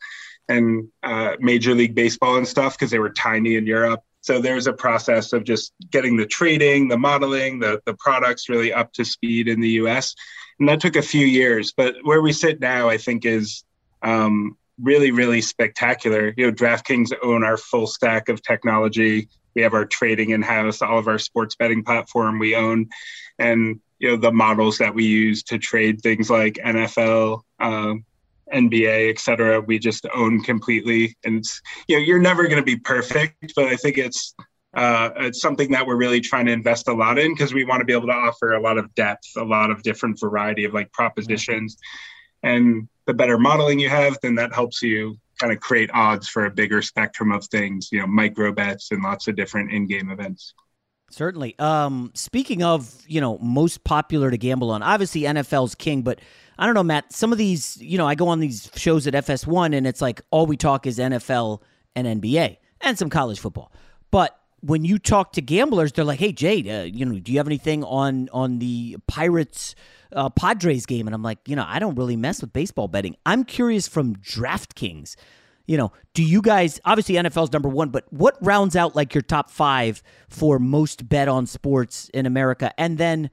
and 0.47 0.87
uh, 1.03 1.33
Major 1.39 1.73
League 1.73 1.95
Baseball 1.95 2.37
and 2.37 2.47
stuff 2.47 2.77
because 2.77 2.91
they 2.91 2.99
were 2.99 3.09
tiny 3.09 3.55
in 3.55 3.65
Europe. 3.65 4.01
So 4.21 4.39
there's 4.39 4.67
a 4.67 4.73
process 4.73 5.33
of 5.33 5.43
just 5.43 5.73
getting 5.91 6.15
the 6.15 6.25
trading, 6.25 6.87
the 6.87 6.97
modeling, 6.97 7.59
the 7.59 7.81
the 7.85 7.95
products 7.95 8.49
really 8.49 8.71
up 8.71 8.93
to 8.93 9.05
speed 9.05 9.47
in 9.47 9.59
the 9.59 9.69
U.S. 9.81 10.13
And 10.59 10.69
that 10.69 10.79
took 10.79 10.95
a 10.95 11.01
few 11.01 11.25
years. 11.25 11.73
But 11.75 11.95
where 12.03 12.21
we 12.21 12.33
sit 12.33 12.59
now, 12.59 12.87
I 12.87 12.97
think, 12.97 13.25
is 13.25 13.63
um, 14.03 14.57
really, 14.79 15.09
really 15.09 15.41
spectacular. 15.41 16.33
You 16.37 16.47
know, 16.47 16.53
DraftKings 16.53 17.13
own 17.23 17.43
our 17.43 17.57
full 17.57 17.87
stack 17.87 18.29
of 18.29 18.43
technology 18.43 19.27
we 19.55 19.61
have 19.61 19.73
our 19.73 19.85
trading 19.85 20.31
in 20.31 20.41
house, 20.41 20.81
all 20.81 20.99
of 20.99 21.07
our 21.07 21.19
sports 21.19 21.55
betting 21.55 21.83
platform 21.83 22.39
we 22.39 22.55
own, 22.55 22.89
and 23.37 23.79
you 23.99 24.09
know 24.09 24.17
the 24.17 24.31
models 24.31 24.77
that 24.77 24.93
we 24.93 25.05
use 25.05 25.43
to 25.43 25.57
trade 25.57 26.01
things 26.01 26.29
like 26.29 26.53
NFL, 26.55 27.41
uh, 27.59 27.93
NBA, 28.53 29.09
et 29.09 29.19
cetera. 29.19 29.61
We 29.61 29.79
just 29.79 30.05
own 30.13 30.41
completely, 30.43 31.15
and 31.23 31.43
you 31.87 31.97
know 31.97 32.03
you're 32.03 32.19
never 32.19 32.43
going 32.43 32.61
to 32.61 32.63
be 32.63 32.77
perfect, 32.77 33.53
but 33.55 33.65
I 33.65 33.75
think 33.75 33.97
it's 33.97 34.33
uh, 34.75 35.09
it's 35.17 35.41
something 35.41 35.71
that 35.71 35.85
we're 35.85 35.95
really 35.95 36.21
trying 36.21 36.45
to 36.45 36.51
invest 36.51 36.87
a 36.87 36.93
lot 36.93 37.17
in 37.17 37.33
because 37.33 37.53
we 37.53 37.63
want 37.63 37.81
to 37.81 37.85
be 37.85 37.93
able 37.93 38.07
to 38.07 38.13
offer 38.13 38.53
a 38.53 38.61
lot 38.61 38.77
of 38.77 38.93
depth, 38.95 39.27
a 39.37 39.43
lot 39.43 39.71
of 39.71 39.81
different 39.83 40.19
variety 40.19 40.63
of 40.65 40.73
like 40.73 40.91
propositions, 40.91 41.77
and 42.43 42.87
the 43.05 43.13
better 43.13 43.39
modeling 43.39 43.79
you 43.79 43.89
have, 43.89 44.17
then 44.21 44.35
that 44.35 44.53
helps 44.53 44.83
you 44.83 45.17
kind 45.39 45.53
of 45.53 45.59
create 45.59 45.89
odds 45.93 46.27
for 46.27 46.45
a 46.45 46.51
bigger 46.51 46.81
spectrum 46.81 47.31
of 47.31 47.45
things, 47.45 47.89
you 47.91 47.99
know, 47.99 48.07
micro 48.07 48.51
bets 48.51 48.91
and 48.91 49.01
lots 49.01 49.27
of 49.27 49.35
different 49.35 49.71
in-game 49.71 50.09
events. 50.09 50.53
Certainly. 51.11 51.57
Um, 51.57 52.11
speaking 52.13 52.61
of, 52.61 53.03
you 53.07 53.19
know, 53.19 53.37
most 53.39 53.83
popular 53.83 54.29
to 54.29 54.37
gamble 54.37 54.69
on, 54.69 54.83
obviously 54.83 55.21
NFL's 55.21 55.73
king, 55.75 56.03
but 56.03 56.19
I 56.57 56.65
don't 56.65 56.75
know, 56.75 56.83
Matt, 56.83 57.11
some 57.11 57.31
of 57.31 57.37
these, 57.37 57.77
you 57.77 57.97
know, 57.97 58.07
I 58.07 58.15
go 58.15 58.27
on 58.27 58.39
these 58.39 58.69
shows 58.75 59.07
at 59.07 59.13
FS1 59.13 59.75
and 59.75 59.87
it's 59.87 60.01
like 60.01 60.21
all 60.29 60.45
we 60.45 60.57
talk 60.57 60.85
is 60.85 60.99
NFL 60.99 61.61
and 61.95 62.21
NBA 62.21 62.57
and 62.81 62.97
some 62.97 63.09
college 63.09 63.39
football. 63.39 63.71
But 64.11 64.38
when 64.61 64.83
you 64.83 64.99
talk 64.99 65.33
to 65.33 65.41
gamblers, 65.41 65.91
they're 65.91 66.05
like, 66.05 66.19
"Hey, 66.19 66.31
Jade, 66.31 66.67
uh, 66.67 66.83
you 66.83 67.05
know, 67.05 67.19
do 67.19 67.31
you 67.31 67.37
have 67.37 67.47
anything 67.47 67.83
on 67.83 68.29
on 68.31 68.59
the 68.59 68.97
Pirates 69.07 69.75
uh, 70.11 70.29
Padres 70.29 70.85
game?" 70.85 71.07
And 71.07 71.15
I'm 71.15 71.23
like, 71.23 71.39
you 71.47 71.55
know, 71.55 71.65
I 71.67 71.79
don't 71.79 71.95
really 71.95 72.15
mess 72.15 72.41
with 72.41 72.53
baseball 72.53 72.87
betting. 72.87 73.15
I'm 73.25 73.43
curious 73.43 73.87
from 73.87 74.15
DraftKings. 74.17 75.15
You 75.67 75.77
know, 75.77 75.91
do 76.13 76.23
you 76.23 76.41
guys 76.41 76.79
obviously 76.85 77.15
NFL's 77.15 77.53
number 77.53 77.69
one, 77.69 77.89
but 77.89 78.05
what 78.11 78.37
rounds 78.41 78.75
out 78.75 78.95
like 78.95 79.13
your 79.13 79.21
top 79.21 79.51
five 79.51 80.01
for 80.27 80.57
most 80.57 81.07
bet 81.07 81.27
on 81.27 81.45
sports 81.45 82.09
in 82.13 82.25
America? 82.25 82.73
And 82.79 82.97
then 82.97 83.29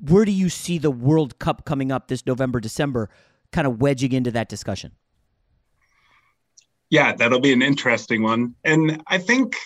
where 0.00 0.24
do 0.24 0.32
you 0.32 0.48
see 0.48 0.78
the 0.78 0.90
World 0.90 1.38
Cup 1.38 1.64
coming 1.64 1.90
up 1.90 2.08
this 2.08 2.26
November, 2.26 2.60
December, 2.60 3.10
kind 3.50 3.66
of 3.66 3.80
wedging 3.80 4.12
into 4.12 4.30
that 4.30 4.48
discussion? 4.48 4.92
Yeah, 6.90 7.14
that'll 7.14 7.40
be 7.40 7.52
an 7.52 7.62
interesting 7.62 8.22
one. 8.22 8.54
And 8.64 9.02
I 9.06 9.18
think 9.18 9.56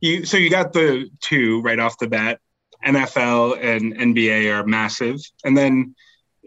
you 0.00 0.24
so 0.24 0.36
you 0.36 0.50
got 0.50 0.72
the 0.72 1.08
two 1.20 1.62
right 1.62 1.78
off 1.78 1.98
the 1.98 2.08
bat. 2.08 2.40
NFL 2.84 3.58
and 3.62 3.96
NBA 3.96 4.52
are 4.54 4.64
massive. 4.64 5.20
And 5.44 5.56
then 5.56 5.94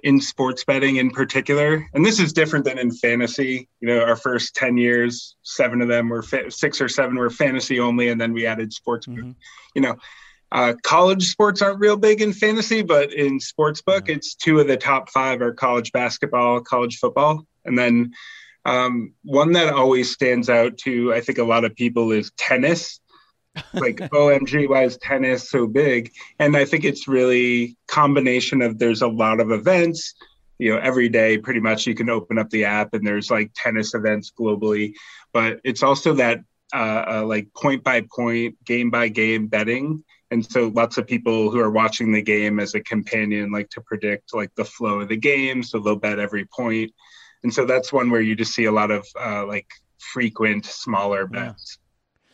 in 0.04 0.22
sports 0.22 0.64
betting 0.64 0.96
in 0.96 1.10
particular, 1.10 1.86
and 1.94 2.06
this 2.06 2.20
is 2.20 2.32
different 2.32 2.66
than 2.66 2.80
in 2.80 2.92
fantasy. 2.92 3.68
You 3.82 3.88
know, 3.90 4.02
our 4.02 4.16
first 4.16 4.56
10 4.56 4.78
years, 4.78 5.36
seven 5.44 5.82
of 5.82 5.88
them 5.88 6.08
were 6.10 6.22
fa- 6.22 6.52
six 6.52 6.80
or 6.80 6.88
seven 6.88 7.16
were 7.16 7.30
fantasy 7.30 7.80
only, 7.80 8.10
and 8.10 8.20
then 8.20 8.32
we 8.32 8.46
added 8.46 8.72
sports. 8.72 9.08
Mm-hmm. 9.08 9.32
You 9.76 9.82
know, 9.82 9.96
uh, 10.52 10.74
college 10.84 11.28
sports 11.28 11.62
aren't 11.62 11.80
real 11.80 11.98
big 11.98 12.22
in 12.22 12.34
fantasy, 12.34 12.82
but 12.82 13.14
in 13.14 13.40
sportsbook, 13.40 14.04
mm-hmm. 14.04 14.12
it's 14.12 14.36
two 14.36 14.60
of 14.60 14.68
the 14.68 14.78
top 14.78 15.10
five 15.10 15.42
are 15.42 15.54
college 15.54 15.92
basketball, 15.92 16.62
college 16.62 16.98
football, 16.98 17.46
and 17.66 17.78
then 17.78 18.14
um, 18.66 19.14
one 19.24 19.54
that 19.54 19.74
always 19.74 20.12
stands 20.12 20.50
out 20.50 20.78
to 20.80 21.14
I 21.14 21.22
think 21.22 21.38
a 21.38 21.44
lot 21.44 21.66
of 21.66 21.76
people 21.76 22.12
is 22.12 22.32
tennis 22.38 23.00
like 23.74 23.98
omg 23.98 24.70
why 24.70 24.84
is 24.84 24.98
tennis 24.98 25.50
so 25.50 25.68
big? 25.68 26.12
And 26.40 26.56
i 26.56 26.66
think 26.66 26.86
it's 26.86 27.08
really 27.08 27.78
combination 27.88 28.62
of 28.62 28.78
there's 28.78 29.02
a 29.02 29.08
lot 29.08 29.40
of 29.40 29.52
events. 29.52 30.14
You 30.58 30.74
know 30.74 30.80
every 30.80 31.10
day 31.10 31.38
pretty 31.38 31.60
much 31.60 31.88
you 31.88 31.96
can 31.96 32.10
open 32.10 32.38
up 32.38 32.50
the 32.50 32.66
app 32.66 32.94
and 32.94 33.06
there's 33.06 33.32
like 33.32 33.52
tennis 33.56 33.94
events 33.94 34.32
globally. 34.38 34.94
But 35.34 35.62
it's 35.64 35.84
also 35.84 36.14
that 36.16 36.40
uh, 36.74 37.06
uh, 37.10 37.24
like 37.26 37.52
point 37.54 37.84
by 37.84 38.06
point 38.14 38.64
game 38.66 38.90
by 38.90 39.08
game 39.08 39.48
betting. 39.48 40.04
And 40.32 40.46
so 40.46 40.68
lots 40.76 41.00
of 41.00 41.08
people 41.08 41.50
who 41.50 41.60
are 41.60 41.72
watching 41.72 42.12
the 42.12 42.22
game 42.22 42.60
as 42.60 42.76
a 42.76 42.82
companion 42.82 43.52
like 43.52 43.70
to 43.72 43.82
predict 43.82 44.34
like 44.36 44.54
the 44.56 44.66
flow 44.66 45.00
of 45.00 45.10
the 45.10 45.18
game 45.18 45.64
so 45.64 45.80
they'll 45.80 45.96
bet 45.96 46.20
every 46.20 46.46
point. 46.46 46.92
And 47.42 47.52
so 47.52 47.66
that's 47.66 47.92
one 47.92 48.12
where 48.12 48.22
you 48.22 48.36
just 48.36 48.54
see 48.54 48.66
a 48.66 48.72
lot 48.72 48.92
of 48.92 49.08
uh, 49.20 49.48
like 49.48 49.68
frequent 49.98 50.66
smaller 50.66 51.26
bets 51.26 51.80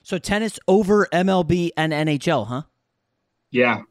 so 0.05 0.19
tennis 0.19 0.59
over 0.67 1.07
MLB 1.11 1.71
and 1.75 1.91
NHL, 1.91 2.45
huh? 2.45 2.61
Yeah. 3.49 3.81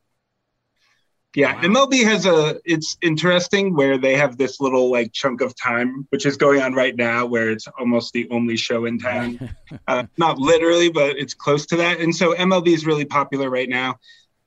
Yeah, 1.34 1.54
wow. 1.56 1.62
MLB 1.62 2.04
has 2.04 2.24
a 2.24 2.60
it's 2.64 2.96
interesting 3.02 3.74
where 3.74 3.98
they 3.98 4.14
have 4.14 4.38
this 4.38 4.60
little 4.60 4.92
like 4.92 5.12
chunk 5.12 5.40
of 5.40 5.56
time 5.56 6.06
which 6.10 6.24
is 6.24 6.36
going 6.36 6.62
on 6.62 6.74
right 6.74 6.94
now 6.94 7.26
where 7.26 7.50
it's 7.50 7.66
almost 7.76 8.12
the 8.12 8.28
only 8.30 8.56
show 8.56 8.84
in 8.84 9.00
town. 9.00 9.56
uh, 9.88 10.04
not 10.16 10.38
literally, 10.38 10.88
but 10.88 11.18
it's 11.18 11.34
close 11.34 11.66
to 11.66 11.76
that. 11.76 11.98
And 11.98 12.14
so 12.14 12.32
MLB 12.34 12.68
is 12.68 12.86
really 12.86 13.04
popular 13.04 13.50
right 13.50 13.68
now. 13.68 13.98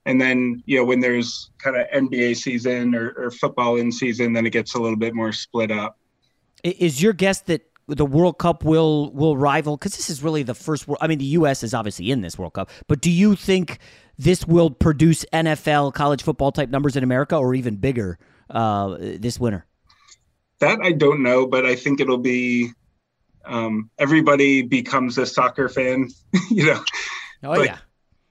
And 0.05 0.21
then, 0.21 0.63
you 0.65 0.77
know, 0.77 0.85
when 0.85 1.01
there's 1.01 1.51
kind 1.57 1.75
of 1.75 1.85
NBA 1.87 2.37
season 2.37 2.95
or, 2.95 3.09
or 3.17 3.29
football 3.29 3.75
in 3.75 3.91
season, 3.91 4.31
then 4.31 4.45
it 4.45 4.51
gets 4.51 4.73
a 4.75 4.79
little 4.79 4.95
bit 4.95 5.13
more 5.13 5.33
split 5.33 5.69
up. 5.69 5.97
Is 6.63 7.01
your 7.01 7.11
guess 7.11 7.41
that 7.41 7.66
the 7.87 8.05
World 8.05 8.37
Cup 8.37 8.63
will 8.63 9.11
will 9.13 9.37
rival 9.37 9.77
because 9.77 9.95
this 9.95 10.09
is 10.09 10.21
really 10.21 10.43
the 10.43 10.53
first. 10.53 10.87
I 10.99 11.07
mean, 11.07 11.19
the 11.19 11.25
U.S. 11.25 11.63
is 11.63 11.73
obviously 11.73 12.11
in 12.11 12.21
this 12.21 12.37
World 12.37 12.53
Cup, 12.53 12.69
but 12.87 13.01
do 13.01 13.09
you 13.09 13.35
think 13.35 13.79
this 14.17 14.45
will 14.45 14.69
produce 14.69 15.25
NFL 15.33 15.93
college 15.93 16.23
football 16.23 16.51
type 16.51 16.69
numbers 16.69 16.95
in 16.95 17.03
America 17.03 17.37
or 17.37 17.55
even 17.55 17.75
bigger 17.75 18.19
uh, 18.49 18.97
this 18.99 19.39
winter? 19.39 19.65
That 20.59 20.79
I 20.83 20.91
don't 20.91 21.23
know, 21.23 21.47
but 21.47 21.65
I 21.65 21.75
think 21.75 21.99
it'll 21.99 22.17
be. 22.17 22.71
Um, 23.45 23.89
everybody 23.97 24.61
becomes 24.61 25.17
a 25.17 25.25
soccer 25.25 25.69
fan, 25.69 26.09
you 26.49 26.65
know. 26.65 26.83
Oh 27.43 27.61
yeah. 27.61 27.77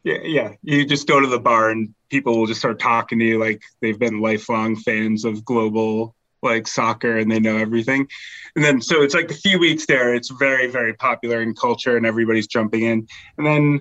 Yeah, 0.04 0.18
yeah. 0.22 0.52
You 0.62 0.86
just 0.86 1.08
go 1.08 1.18
to 1.18 1.26
the 1.26 1.40
bar 1.40 1.70
and 1.70 1.92
people 2.10 2.38
will 2.38 2.46
just 2.46 2.60
start 2.60 2.78
talking 2.78 3.18
to 3.18 3.24
you 3.24 3.38
like 3.40 3.60
they've 3.80 3.98
been 3.98 4.20
lifelong 4.20 4.76
fans 4.76 5.24
of 5.24 5.44
global 5.44 6.15
like 6.46 6.66
soccer 6.66 7.18
and 7.18 7.30
they 7.30 7.40
know 7.40 7.56
everything. 7.56 8.08
And 8.54 8.64
then 8.64 8.80
so 8.80 9.02
it's 9.02 9.14
like 9.14 9.30
a 9.30 9.34
few 9.34 9.58
weeks 9.58 9.86
there, 9.86 10.14
it's 10.14 10.30
very, 10.30 10.66
very 10.66 10.94
popular 10.94 11.42
in 11.42 11.54
culture 11.54 11.96
and 11.96 12.06
everybody's 12.06 12.46
jumping 12.46 12.82
in. 12.82 13.06
And 13.36 13.46
then 13.46 13.80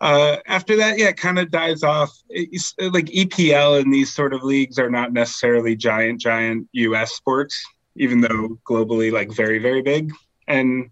uh, 0.00 0.36
after 0.46 0.76
that, 0.76 0.98
yeah, 0.98 1.08
it 1.08 1.16
kind 1.16 1.38
of 1.38 1.50
dies 1.50 1.82
off. 1.82 2.16
It's, 2.28 2.74
like 2.78 3.06
EPL 3.06 3.80
and 3.80 3.92
these 3.92 4.14
sort 4.14 4.34
of 4.34 4.42
leagues 4.42 4.78
are 4.78 4.90
not 4.90 5.12
necessarily 5.12 5.76
giant, 5.76 6.20
giant 6.20 6.68
US 6.72 7.12
sports, 7.12 7.64
even 7.96 8.20
though 8.20 8.58
globally, 8.68 9.10
like 9.10 9.32
very, 9.32 9.58
very 9.58 9.82
big. 9.82 10.12
And 10.46 10.90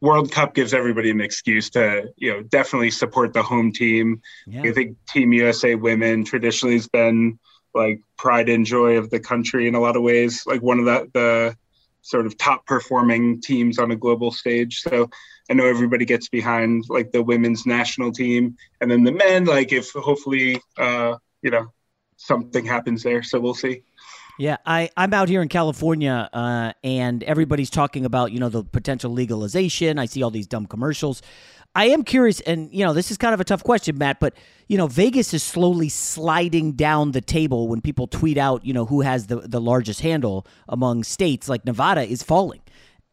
World 0.00 0.30
Cup 0.30 0.54
gives 0.54 0.72
everybody 0.72 1.10
an 1.10 1.20
excuse 1.20 1.70
to, 1.70 2.12
you 2.16 2.32
know, 2.32 2.42
definitely 2.42 2.90
support 2.90 3.32
the 3.32 3.42
home 3.42 3.72
team. 3.72 4.22
Yeah. 4.46 4.62
I 4.62 4.72
think 4.72 4.96
Team 5.08 5.32
USA 5.32 5.74
women 5.74 6.24
traditionally 6.24 6.76
has 6.76 6.88
been 6.88 7.38
like 7.74 8.00
pride 8.16 8.48
and 8.48 8.66
joy 8.66 8.96
of 8.96 9.10
the 9.10 9.20
country 9.20 9.68
in 9.68 9.74
a 9.74 9.80
lot 9.80 9.96
of 9.96 10.02
ways 10.02 10.44
like 10.46 10.62
one 10.62 10.78
of 10.78 10.84
the 10.84 11.08
the 11.14 11.56
sort 12.02 12.26
of 12.26 12.38
top 12.38 12.64
performing 12.66 13.40
teams 13.40 13.78
on 13.78 13.90
a 13.90 13.96
global 13.96 14.30
stage 14.30 14.80
so 14.80 15.08
i 15.50 15.54
know 15.54 15.66
everybody 15.66 16.04
gets 16.04 16.28
behind 16.28 16.84
like 16.88 17.10
the 17.12 17.22
women's 17.22 17.66
national 17.66 18.12
team 18.12 18.56
and 18.80 18.90
then 18.90 19.04
the 19.04 19.12
men 19.12 19.44
like 19.44 19.72
if 19.72 19.90
hopefully 19.92 20.60
uh 20.78 21.16
you 21.42 21.50
know 21.50 21.66
something 22.16 22.64
happens 22.64 23.02
there 23.02 23.22
so 23.22 23.38
we'll 23.38 23.54
see 23.54 23.82
yeah, 24.38 24.58
I, 24.64 24.88
I'm 24.96 25.12
out 25.12 25.28
here 25.28 25.42
in 25.42 25.48
California, 25.48 26.30
uh, 26.32 26.72
and 26.84 27.24
everybody's 27.24 27.70
talking 27.70 28.04
about 28.04 28.30
you 28.30 28.38
know 28.38 28.48
the 28.48 28.62
potential 28.62 29.10
legalization. 29.10 29.98
I 29.98 30.06
see 30.06 30.22
all 30.22 30.30
these 30.30 30.46
dumb 30.46 30.66
commercials. 30.66 31.22
I 31.74 31.86
am 31.86 32.02
curious, 32.02 32.40
and 32.40 32.72
you 32.72 32.84
know, 32.84 32.92
this 32.92 33.10
is 33.10 33.16
kind 33.16 33.34
of 33.34 33.40
a 33.40 33.44
tough 33.44 33.62
question, 33.62 33.98
Matt, 33.98 34.18
but 34.20 34.34
you 34.68 34.76
know, 34.76 34.86
Vegas 34.86 35.32
is 35.32 35.42
slowly 35.42 35.88
sliding 35.88 36.72
down 36.72 37.12
the 37.12 37.20
table 37.20 37.68
when 37.68 37.80
people 37.80 38.06
tweet 38.06 38.36
out, 38.36 38.64
you 38.64 38.72
know, 38.72 38.86
who 38.86 39.02
has 39.02 39.26
the 39.26 39.36
the 39.36 39.60
largest 39.60 40.00
handle 40.00 40.46
among 40.68 41.04
states. 41.04 41.48
Like 41.48 41.64
Nevada 41.64 42.02
is 42.02 42.22
falling, 42.22 42.60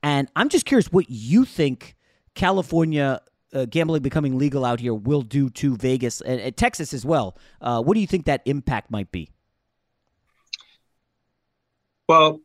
and 0.01 0.29
I'm 0.35 0.49
just 0.49 0.65
curious 0.65 0.91
what 0.91 1.05
you 1.09 1.45
think 1.45 1.95
California 2.33 3.21
uh, 3.53 3.65
gambling 3.65 4.01
becoming 4.01 4.37
legal 4.37 4.65
out 4.65 4.79
here 4.79 4.93
will 4.93 5.21
do 5.21 5.49
to 5.49 5.75
Vegas 5.77 6.21
and, 6.21 6.39
and 6.41 6.57
Texas 6.57 6.93
as 6.93 7.05
well. 7.05 7.37
Uh, 7.61 7.81
what 7.81 7.93
do 7.93 8.01
you 8.01 8.07
think 8.07 8.25
that 8.25 8.41
impact 8.45 8.91
might 8.91 9.11
be? 9.11 9.29
Well, 12.07 12.41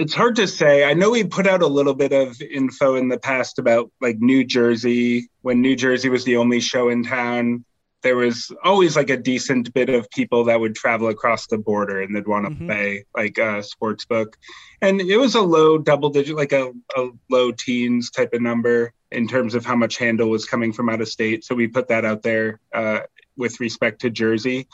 it's 0.00 0.14
hard 0.14 0.34
to 0.36 0.48
say. 0.48 0.84
I 0.84 0.94
know 0.94 1.10
we 1.10 1.24
put 1.24 1.46
out 1.46 1.60
a 1.60 1.66
little 1.66 1.94
bit 1.94 2.12
of 2.12 2.40
info 2.40 2.94
in 2.94 3.08
the 3.08 3.18
past 3.18 3.58
about 3.58 3.92
like 4.00 4.16
New 4.18 4.44
Jersey 4.44 5.28
when 5.42 5.60
New 5.60 5.76
Jersey 5.76 6.08
was 6.08 6.24
the 6.24 6.38
only 6.38 6.58
show 6.58 6.88
in 6.88 7.04
town. 7.04 7.66
There 8.02 8.16
was 8.16 8.50
always 8.64 8.96
like 8.96 9.10
a 9.10 9.18
decent 9.18 9.74
bit 9.74 9.90
of 9.90 10.08
people 10.08 10.44
that 10.44 10.58
would 10.58 10.74
travel 10.74 11.08
across 11.08 11.46
the 11.48 11.58
border 11.58 12.00
and 12.00 12.16
they'd 12.16 12.26
want 12.26 12.46
to 12.46 12.50
mm-hmm. 12.50 12.66
play 12.66 13.04
like 13.14 13.36
a 13.36 13.62
sports 13.62 14.06
book. 14.06 14.38
And 14.80 15.02
it 15.02 15.18
was 15.18 15.34
a 15.34 15.42
low 15.42 15.76
double 15.76 16.08
digit, 16.08 16.34
like 16.34 16.52
a, 16.52 16.72
a 16.96 17.08
low 17.28 17.52
teens 17.52 18.10
type 18.10 18.32
of 18.32 18.40
number 18.40 18.94
in 19.12 19.28
terms 19.28 19.54
of 19.54 19.66
how 19.66 19.76
much 19.76 19.98
handle 19.98 20.30
was 20.30 20.46
coming 20.46 20.72
from 20.72 20.88
out 20.88 21.02
of 21.02 21.08
state. 21.08 21.44
So 21.44 21.54
we 21.54 21.66
put 21.66 21.88
that 21.88 22.06
out 22.06 22.22
there 22.22 22.58
uh, 22.74 23.00
with 23.36 23.60
respect 23.60 24.00
to 24.00 24.08
Jersey. 24.08 24.66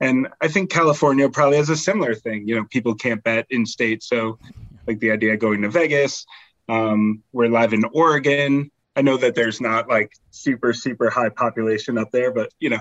And 0.00 0.28
I 0.40 0.48
think 0.48 0.70
California 0.70 1.28
probably 1.28 1.56
has 1.56 1.70
a 1.70 1.76
similar 1.76 2.14
thing. 2.14 2.46
You 2.46 2.56
know, 2.56 2.64
people 2.64 2.94
can't 2.94 3.22
bet 3.22 3.46
in 3.50 3.66
state. 3.66 4.02
So, 4.02 4.38
like 4.86 5.00
the 5.00 5.10
idea 5.10 5.34
of 5.34 5.40
going 5.40 5.62
to 5.62 5.68
Vegas, 5.68 6.24
um, 6.68 7.22
we're 7.32 7.48
live 7.48 7.72
in 7.72 7.84
Oregon. 7.92 8.70
I 8.96 9.02
know 9.02 9.16
that 9.16 9.34
there's 9.34 9.60
not 9.60 9.88
like 9.88 10.12
super, 10.30 10.72
super 10.72 11.10
high 11.10 11.28
population 11.28 11.98
up 11.98 12.10
there, 12.10 12.32
but, 12.32 12.52
you 12.58 12.70
know, 12.70 12.80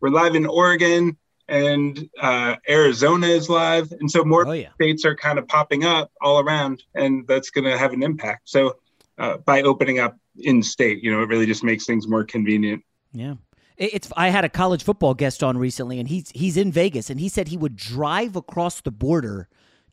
we're 0.00 0.10
live 0.10 0.34
in 0.34 0.46
Oregon 0.46 1.16
and 1.48 2.08
uh, 2.20 2.56
Arizona 2.68 3.26
is 3.26 3.48
live. 3.48 3.92
And 3.92 4.10
so 4.10 4.24
more 4.24 4.46
oh, 4.46 4.52
yeah. 4.52 4.72
states 4.74 5.04
are 5.04 5.14
kind 5.14 5.38
of 5.38 5.46
popping 5.46 5.84
up 5.84 6.10
all 6.20 6.40
around, 6.40 6.82
and 6.94 7.26
that's 7.26 7.50
going 7.50 7.64
to 7.64 7.76
have 7.76 7.92
an 7.92 8.02
impact. 8.02 8.48
So, 8.48 8.76
uh, 9.18 9.36
by 9.38 9.62
opening 9.62 9.98
up 9.98 10.16
in 10.38 10.62
state, 10.62 11.02
you 11.04 11.12
know, 11.12 11.22
it 11.22 11.28
really 11.28 11.46
just 11.46 11.62
makes 11.62 11.84
things 11.84 12.08
more 12.08 12.24
convenient. 12.24 12.82
Yeah. 13.12 13.34
It's 13.76 14.08
I 14.16 14.28
had 14.28 14.44
a 14.44 14.48
college 14.48 14.84
football 14.84 15.14
guest 15.14 15.42
on 15.42 15.58
recently, 15.58 15.98
and 15.98 16.08
he's 16.08 16.30
he's 16.34 16.56
in 16.56 16.70
Vegas, 16.70 17.10
and 17.10 17.18
he 17.18 17.28
said 17.28 17.48
he 17.48 17.56
would 17.56 17.76
drive 17.76 18.36
across 18.36 18.80
the 18.80 18.90
border 18.90 19.48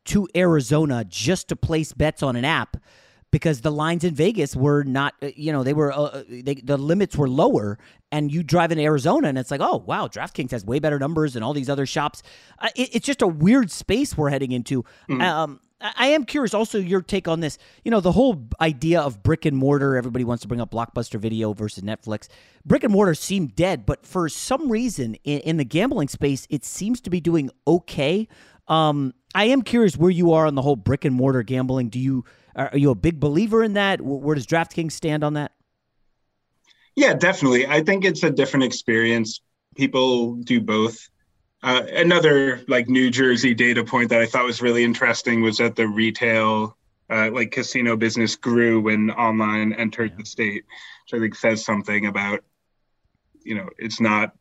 to 0.05 0.27
Arizona 0.35 1.05
just 1.05 1.47
to 1.49 1.55
place 1.55 1.93
bets 1.93 2.23
on 2.23 2.35
an 2.35 2.45
app 2.45 2.77
because 3.31 3.61
the 3.61 3.71
lines 3.71 4.03
in 4.03 4.13
Vegas 4.15 4.55
were 4.55 4.83
not, 4.83 5.13
uh, 5.21 5.29
you 5.35 5.51
know, 5.51 5.63
they 5.63 5.73
were 5.73 5.91
uh, 5.91 6.01
uh, 6.01 6.23
they, 6.27 6.55
the 6.55 6.77
limits 6.77 7.15
were 7.15 7.29
lower, 7.29 7.77
and 8.11 8.31
you 8.31 8.43
drive 8.43 8.71
in 8.71 8.79
Arizona, 8.79 9.27
and 9.27 9.37
it's 9.37 9.51
like, 9.51 9.61
oh 9.61 9.77
wow, 9.85 10.07
DraftKings 10.07 10.51
has 10.51 10.65
way 10.65 10.79
better 10.79 10.99
numbers 10.99 11.33
than 11.33 11.43
all 11.43 11.53
these 11.53 11.69
other 11.69 11.85
shops. 11.85 12.23
Uh, 12.59 12.69
it, 12.75 12.95
it's 12.95 13.05
just 13.05 13.21
a 13.21 13.27
weird 13.27 13.71
space 13.71 14.17
we're 14.17 14.29
heading 14.29 14.51
into. 14.51 14.83
Mm-hmm. 15.09 15.21
Um, 15.21 15.59
I 15.81 16.07
am 16.07 16.25
curious 16.25 16.53
also 16.53 16.77
your 16.77 17.01
take 17.01 17.27
on 17.27 17.39
this. 17.39 17.57
You 17.85 17.91
know, 17.91 18.01
the 18.01 18.11
whole 18.11 18.47
idea 18.59 18.99
of 18.99 19.23
brick 19.23 19.45
and 19.45 19.55
mortar, 19.55 19.95
everybody 19.95 20.25
wants 20.25 20.41
to 20.41 20.47
bring 20.47 20.59
up 20.59 20.71
Blockbuster 20.71 21.19
Video 21.19 21.53
versus 21.53 21.83
Netflix. 21.83 22.27
Brick 22.65 22.83
and 22.83 22.91
mortar 22.91 23.13
seem 23.13 23.47
dead, 23.47 23.85
but 23.85 24.05
for 24.05 24.27
some 24.27 24.69
reason 24.69 25.15
in, 25.23 25.39
in 25.41 25.57
the 25.57 25.63
gambling 25.63 26.09
space, 26.09 26.47
it 26.49 26.65
seems 26.65 26.99
to 27.01 27.09
be 27.09 27.21
doing 27.21 27.49
okay. 27.65 28.27
Um, 28.67 29.13
I 29.35 29.45
am 29.45 29.61
curious 29.61 29.95
where 29.95 30.11
you 30.11 30.33
are 30.33 30.45
on 30.45 30.55
the 30.55 30.61
whole 30.61 30.75
brick 30.75 31.05
and 31.05 31.15
mortar 31.15 31.43
gambling. 31.43 31.89
Do 31.89 31.99
you 31.99 32.25
are 32.55 32.77
you 32.77 32.89
a 32.89 32.95
big 32.95 33.19
believer 33.19 33.63
in 33.63 33.73
that? 33.73 34.01
Where 34.01 34.35
does 34.35 34.47
DraftKings 34.47 34.91
stand 34.91 35.23
on 35.23 35.33
that? 35.33 35.53
Yeah, 36.95 37.13
definitely. 37.13 37.67
I 37.67 37.81
think 37.81 38.03
it's 38.03 38.23
a 38.23 38.29
different 38.29 38.65
experience. 38.65 39.41
People 39.75 40.35
do 40.35 40.59
both. 40.59 41.09
Uh, 41.61 41.83
another 41.93 42.61
like 42.67 42.89
New 42.89 43.09
Jersey 43.09 43.53
data 43.53 43.83
point 43.83 44.09
that 44.09 44.21
I 44.21 44.25
thought 44.25 44.45
was 44.45 44.61
really 44.61 44.83
interesting 44.83 45.41
was 45.41 45.57
that 45.57 45.75
the 45.75 45.87
retail 45.87 46.77
uh, 47.09 47.29
like 47.31 47.51
casino 47.51 47.95
business 47.95 48.35
grew 48.35 48.81
when 48.81 49.11
online 49.11 49.73
entered 49.73 50.17
the 50.17 50.25
state, 50.25 50.63
which 51.03 51.17
I 51.17 51.21
think 51.21 51.35
says 51.35 51.63
something 51.63 52.05
about, 52.05 52.43
you 53.43 53.55
know, 53.55 53.69
it's 53.77 53.99
not 53.99 54.35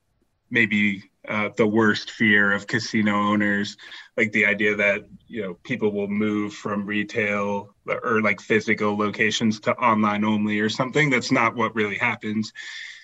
maybe 0.50 1.10
uh, 1.28 1.50
the 1.56 1.66
worst 1.66 2.10
fear 2.10 2.52
of 2.52 2.66
casino 2.66 3.14
owners, 3.14 3.76
like 4.16 4.32
the 4.32 4.46
idea 4.46 4.74
that 4.74 5.04
you 5.26 5.42
know 5.42 5.54
people 5.62 5.92
will 5.92 6.08
move 6.08 6.54
from 6.54 6.86
retail 6.86 7.74
or 7.86 8.22
like 8.22 8.40
physical 8.40 8.96
locations 8.96 9.60
to 9.60 9.72
online 9.76 10.24
only 10.24 10.58
or 10.58 10.68
something. 10.68 11.10
That's 11.10 11.30
not 11.30 11.54
what 11.54 11.74
really 11.74 11.98
happens. 11.98 12.52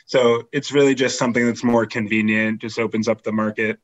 So 0.07 0.49
it's 0.53 0.73
really 0.73 0.95
just 0.95 1.19
something 1.19 1.47
that's 1.47 1.65
more 1.65 1.87
convenient, 1.87 2.61
just 2.61 2.79
opens 2.79 3.09
up 3.09 3.23
the 3.23 3.33
market. 3.33 3.79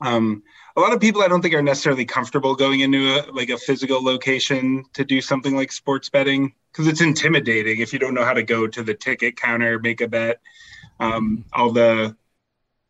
Um, 0.00 0.42
a 0.76 0.80
lot 0.80 0.92
of 0.92 1.00
people 1.00 1.22
I 1.22 1.28
don't 1.28 1.40
think 1.42 1.54
are 1.54 1.62
necessarily 1.62 2.04
comfortable 2.04 2.54
going 2.54 2.80
into 2.80 3.16
a 3.16 3.30
like 3.32 3.50
a 3.50 3.58
physical 3.58 4.02
location 4.02 4.84
to 4.94 5.04
do 5.04 5.20
something 5.20 5.56
like 5.56 5.70
sports 5.70 6.08
betting 6.08 6.52
because 6.72 6.88
it's 6.88 7.00
intimidating 7.00 7.78
if 7.80 7.92
you 7.92 7.98
don't 7.98 8.14
know 8.14 8.24
how 8.24 8.32
to 8.32 8.42
go 8.42 8.66
to 8.66 8.82
the 8.82 8.94
ticket 8.94 9.36
counter, 9.36 9.78
make 9.78 10.00
a 10.00 10.08
bet. 10.08 10.40
Um, 11.00 11.44
all 11.52 11.70
the 11.70 12.16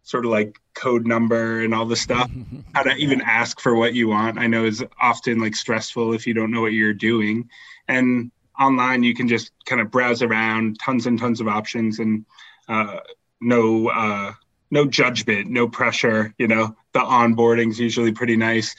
sort 0.04 0.26
of 0.26 0.30
like 0.30 0.60
code 0.74 1.06
number 1.06 1.62
and 1.62 1.74
all 1.74 1.86
the 1.86 1.96
stuff. 1.96 2.30
How 2.74 2.82
to 2.82 2.94
even 2.96 3.22
ask 3.22 3.58
for 3.58 3.74
what 3.74 3.94
you 3.94 4.08
want 4.08 4.38
i 4.38 4.46
know 4.46 4.64
is 4.64 4.84
often 5.00 5.40
like 5.40 5.56
stressful 5.56 6.12
if 6.12 6.26
you 6.26 6.34
don't 6.34 6.50
know 6.50 6.60
what 6.60 6.72
you're 6.72 6.94
doing. 6.94 7.48
And 7.88 8.30
online 8.60 9.02
you 9.02 9.14
can 9.14 9.26
just 9.26 9.50
kind 9.64 9.80
of 9.80 9.90
browse 9.90 10.22
around 10.22 10.78
tons 10.78 11.06
and 11.06 11.18
tons 11.18 11.40
of 11.40 11.48
options 11.48 11.98
and 11.98 12.24
uh, 12.68 13.00
no 13.40 13.88
uh, 13.88 14.32
no 14.70 14.86
judgment 14.86 15.50
no 15.50 15.66
pressure 15.66 16.32
you 16.38 16.46
know? 16.46 16.76
The 16.92 17.00
onboarding 17.00 17.70
is 17.70 17.80
usually 17.80 18.12
pretty 18.12 18.36
nice. 18.36 18.76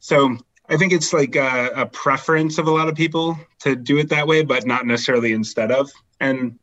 So 0.00 0.36
i 0.68 0.76
think 0.76 0.92
it's 0.92 1.12
like 1.12 1.34
a, 1.36 1.70
a 1.74 1.86
preference 1.86 2.58
of 2.58 2.68
a 2.68 2.70
lot 2.70 2.88
of 2.88 2.94
people 2.94 3.36
to 3.60 3.74
do 3.74 3.98
it 3.98 4.10
that 4.10 4.26
way 4.26 4.44
but 4.44 4.66
not 4.66 4.86
necessarily 4.86 5.32
instead 5.32 5.72
of. 5.72 5.90
And 6.20 6.58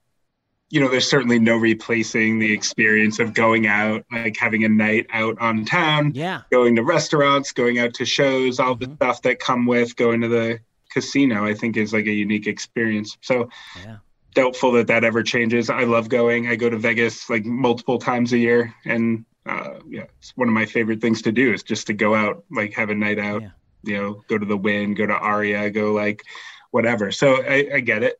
you 0.69 0.82
know, 0.82 0.89
there's 0.89 1.10
certainly 1.10 1.39
no 1.39 1.56
replacing 1.56 2.39
the 2.39 2.51
experience 2.51 3.19
of 3.19 3.34
going 3.34 3.67
out, 3.67 4.03
like 4.12 4.36
having 4.38 4.65
a 4.65 4.69
night 4.69 5.08
out 5.12 5.39
on 5.39 5.63
town, 5.63 6.12
yeah, 6.13 6.41
going 6.51 6.75
to 6.75 6.84
restaurants, 6.84 7.53
going 7.53 7.80
out 7.80 7.93
to 7.95 8.06
shows, 8.06 8.60
all 8.60 8.75
the 8.75 8.91
stuff 8.95 9.21
that 9.21 9.39
come 9.39 9.65
with 9.65 9.95
going 9.95 10.21
to 10.21 10.27
the 10.27 10.60
casino. 10.89 11.45
I 11.45 11.53
think 11.53 11.77
is 11.77 11.93
like 11.93 12.06
a 12.06 12.12
unique 12.12 12.47
experience. 12.47 13.17
So, 13.21 13.49
yeah. 13.86 13.97
doubtful 14.34 14.73
that 14.73 14.88
that 14.88 15.06
ever 15.06 15.23
changes. 15.23 15.69
I 15.69 15.86
love 15.86 16.10
going. 16.10 16.49
I 16.49 16.56
go 16.58 16.69
to 16.69 16.77
Vegas 16.77 17.30
like 17.30 17.45
multiple 17.45 17.97
times 17.97 18.34
a 18.34 18.38
year, 18.38 18.73
and 18.86 19.23
uh, 19.45 19.80
yeah, 19.88 20.06
it's 20.19 20.36
one 20.36 20.49
of 20.49 20.53
my 20.53 20.65
favorite 20.65 20.99
things 20.99 21.21
to 21.21 21.32
do 21.32 21.53
is 21.53 21.63
just 21.63 21.88
to 21.88 21.93
go 21.93 22.13
out, 22.13 22.43
like 22.51 22.73
have 22.73 22.89
a 22.89 22.95
night 22.95 23.19
out. 23.19 23.41
Yeah. 23.41 23.49
You 23.84 23.97
know, 23.97 24.23
go 24.27 24.38
to 24.38 24.45
the 24.45 24.58
Wynn, 24.58 24.95
go 24.95 25.06
to 25.06 25.13
Aria, 25.13 25.69
go 25.69 25.93
like 25.93 26.23
whatever. 26.71 27.12
So 27.12 27.41
I, 27.41 27.69
I 27.75 27.80
get 27.80 28.03
it. 28.03 28.19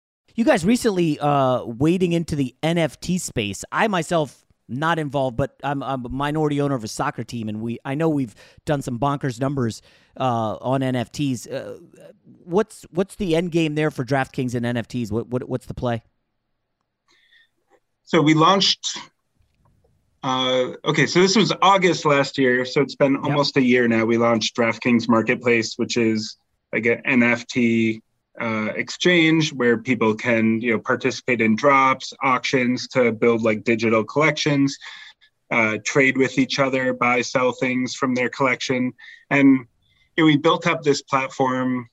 You 0.41 0.45
guys 0.45 0.65
recently 0.65 1.19
uh, 1.19 1.63
wading 1.65 2.13
into 2.13 2.35
the 2.35 2.55
NFT 2.63 3.21
space. 3.21 3.63
I 3.71 3.87
myself 3.87 4.43
not 4.67 4.97
involved, 4.97 5.37
but 5.37 5.55
I'm, 5.63 5.83
I'm, 5.83 6.03
a 6.03 6.09
minority 6.09 6.59
owner 6.59 6.73
of 6.73 6.83
a 6.83 6.87
soccer 6.87 7.23
team, 7.23 7.47
and 7.47 7.61
we 7.61 7.77
I 7.85 7.93
know 7.93 8.09
we've 8.09 8.33
done 8.65 8.81
some 8.81 8.97
bonkers 8.97 9.39
numbers 9.39 9.83
uh, 10.19 10.57
on 10.59 10.81
NFTs. 10.81 11.53
Uh, 11.53 11.77
what's 12.43 12.87
what's 12.89 13.17
the 13.17 13.35
end 13.35 13.51
game 13.51 13.75
there 13.75 13.91
for 13.91 14.03
DraftKings 14.03 14.55
and 14.55 14.65
NFTs? 14.65 15.11
What, 15.11 15.27
what 15.27 15.47
what's 15.47 15.67
the 15.67 15.75
play? 15.75 16.01
So 18.01 18.19
we 18.19 18.33
launched. 18.33 18.97
Uh, 20.23 20.71
okay, 20.85 21.05
so 21.05 21.19
this 21.21 21.35
was 21.35 21.53
August 21.61 22.03
last 22.03 22.39
year, 22.39 22.65
so 22.65 22.81
it's 22.81 22.95
been 22.95 23.15
almost 23.17 23.57
a 23.57 23.61
year 23.61 23.87
now. 23.87 24.05
We 24.05 24.17
launched 24.17 24.55
DraftKings 24.55 25.07
Marketplace, 25.07 25.75
which 25.75 25.97
is 25.97 26.35
like 26.73 26.87
an 26.87 27.03
NFT 27.05 28.01
uh, 28.39 28.69
exchange 28.75 29.51
where 29.53 29.77
people 29.77 30.15
can 30.15 30.61
you 30.61 30.73
know 30.73 30.79
participate 30.79 31.41
in 31.41 31.55
drops 31.55 32.13
auctions 32.23 32.87
to 32.87 33.11
build 33.11 33.41
like 33.41 33.63
digital 33.63 34.03
collections 34.03 34.77
uh, 35.51 35.77
trade 35.83 36.17
with 36.17 36.37
each 36.37 36.59
other 36.59 36.93
buy 36.93 37.21
sell 37.21 37.51
things 37.51 37.93
from 37.93 38.15
their 38.15 38.29
collection. 38.29 38.93
And 39.29 39.67
you 40.15 40.23
know, 40.23 40.25
we 40.25 40.37
built 40.37 40.65
up 40.65 40.81
this 40.81 41.01
platform 41.01 41.89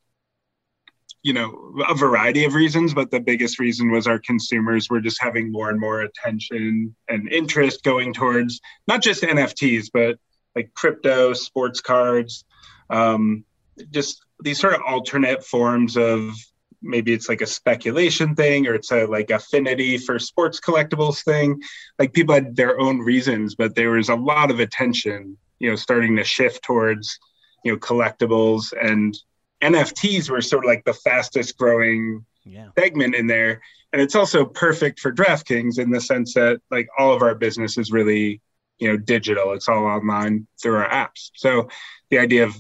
you 1.23 1.33
know 1.33 1.75
a 1.89 1.95
variety 1.95 2.45
of 2.45 2.55
reasons 2.55 2.95
but 2.95 3.11
the 3.11 3.21
biggest 3.21 3.59
reason 3.59 3.91
was 3.91 4.07
our 4.07 4.21
consumers 4.21 4.89
were 4.89 5.01
just 5.01 5.21
having 5.21 5.51
more 5.51 5.69
and 5.69 5.81
more 5.81 6.03
attention 6.03 6.95
and 7.09 7.29
interest 7.33 7.83
going 7.83 8.15
towards 8.15 8.61
not 8.87 9.03
just 9.03 9.23
nfts 9.23 9.89
but 9.93 10.17
like 10.55 10.73
crypto 10.75 11.33
sports 11.33 11.81
cards 11.81 12.45
um, 12.91 13.45
just 13.91 14.25
these 14.43 14.61
sort 14.61 14.75
of 14.75 14.83
alternate 14.87 15.45
forms 15.45 15.97
of 15.97 16.35
maybe 16.81 17.13
it's 17.13 17.29
like 17.29 17.41
a 17.41 17.47
speculation 17.47 18.37
thing 18.37 18.67
or 18.67 18.75
it's 18.75 18.93
a 18.93 19.05
like 19.07 19.31
affinity 19.31 19.99
for 19.99 20.19
sports 20.19 20.61
collectibles 20.61 21.25
thing. 21.25 21.61
Like 21.99 22.13
people 22.13 22.35
had 22.35 22.55
their 22.55 22.81
own 22.81 22.99
reasons 22.99 23.55
but 23.55 23.75
there 23.75 23.91
was 23.91 24.09
a 24.09 24.15
lot 24.15 24.51
of 24.51 24.61
attention 24.61 25.37
you 25.59 25.69
know 25.69 25.77
starting 25.77 26.17
to 26.17 26.25
shift 26.25 26.63
towards 26.63 27.19
you 27.65 27.73
know 27.73 27.79
collectibles 27.79 28.73
and 28.81 29.19
nfts 29.61 30.31
were 30.31 30.41
sort 30.41 30.65
of 30.65 30.69
like 30.69 30.85
the 30.85 30.95
fastest 30.95 31.59
growing 31.59 32.25
yeah. 32.49 32.69
segment 32.79 33.15
in 33.15 33.27
there. 33.27 33.61
And 33.93 34.03
it's 34.03 34.15
also 34.15 34.45
perfect 34.45 35.01
for 35.01 35.13
draftkings 35.13 35.79
in 35.79 35.91
the 35.91 36.01
sense 36.01 36.35
that 36.35 36.61
like 36.71 36.89
all 36.99 37.13
of 37.13 37.23
our 37.23 37.35
business 37.35 37.79
is 37.79 37.93
really 37.93 38.41
you 38.79 38.89
know 38.89 38.97
digital. 38.97 39.53
It's 39.53 39.69
all 39.69 39.85
online 39.85 40.47
through 40.63 40.77
our 40.77 40.89
apps. 40.89 41.31
So 41.35 41.69
the 42.11 42.19
idea 42.19 42.45
of 42.45 42.57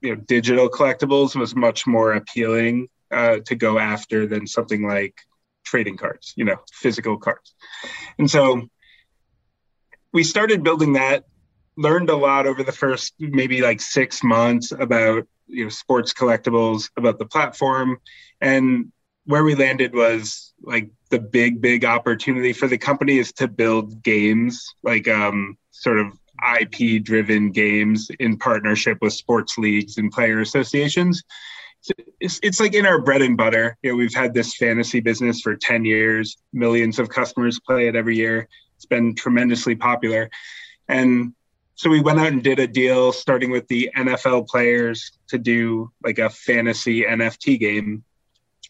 you 0.00 0.14
know 0.14 0.22
digital 0.26 0.68
collectibles 0.68 1.36
was 1.36 1.54
much 1.54 1.86
more 1.86 2.12
appealing 2.12 2.88
uh, 3.10 3.38
to 3.46 3.54
go 3.54 3.78
after 3.78 4.26
than 4.26 4.46
something 4.46 4.86
like 4.86 5.14
trading 5.64 5.96
cards 5.96 6.34
you 6.36 6.44
know 6.44 6.56
physical 6.72 7.18
cards. 7.18 7.54
And 8.18 8.30
so 8.30 8.68
we 10.12 10.24
started 10.24 10.62
building 10.62 10.94
that 10.94 11.24
learned 11.76 12.10
a 12.10 12.16
lot 12.16 12.46
over 12.46 12.62
the 12.62 12.72
first 12.72 13.14
maybe 13.18 13.62
like 13.62 13.80
six 13.80 14.22
months 14.22 14.72
about 14.72 15.26
you 15.46 15.64
know 15.64 15.70
sports 15.70 16.12
collectibles 16.12 16.90
about 16.96 17.18
the 17.18 17.24
platform. 17.24 17.98
And 18.40 18.92
where 19.24 19.44
we 19.44 19.54
landed 19.54 19.94
was 19.94 20.52
like 20.62 20.90
the 21.10 21.18
big 21.18 21.60
big 21.60 21.84
opportunity 21.84 22.52
for 22.52 22.68
the 22.68 22.78
company 22.78 23.18
is 23.18 23.32
to 23.32 23.48
build 23.48 24.02
games 24.02 24.74
like 24.82 25.08
um 25.08 25.56
sort 25.70 25.98
of 25.98 26.12
IP 26.60 27.02
driven 27.02 27.50
games 27.50 28.10
in 28.18 28.36
partnership 28.36 28.98
with 29.00 29.12
sports 29.12 29.58
leagues 29.58 29.98
and 29.98 30.10
player 30.10 30.40
associations. 30.40 31.22
It's, 32.20 32.38
it's 32.42 32.60
like 32.60 32.74
in 32.74 32.86
our 32.86 33.00
bread 33.00 33.22
and 33.22 33.36
butter. 33.36 33.76
You 33.82 33.90
know, 33.90 33.96
we've 33.96 34.14
had 34.14 34.34
this 34.34 34.56
fantasy 34.56 35.00
business 35.00 35.40
for 35.40 35.56
10 35.56 35.84
years, 35.84 36.36
millions 36.52 36.98
of 36.98 37.08
customers 37.08 37.58
play 37.60 37.88
it 37.88 37.96
every 37.96 38.16
year. 38.16 38.48
It's 38.76 38.86
been 38.86 39.14
tremendously 39.14 39.76
popular. 39.76 40.30
And 40.88 41.34
so 41.74 41.88
we 41.88 42.02
went 42.02 42.20
out 42.20 42.26
and 42.26 42.42
did 42.42 42.58
a 42.58 42.66
deal 42.66 43.12
starting 43.12 43.50
with 43.50 43.66
the 43.68 43.90
NFL 43.96 44.48
players 44.48 45.12
to 45.28 45.38
do 45.38 45.90
like 46.04 46.18
a 46.18 46.28
fantasy 46.28 47.04
NFT 47.04 47.58
game 47.58 48.04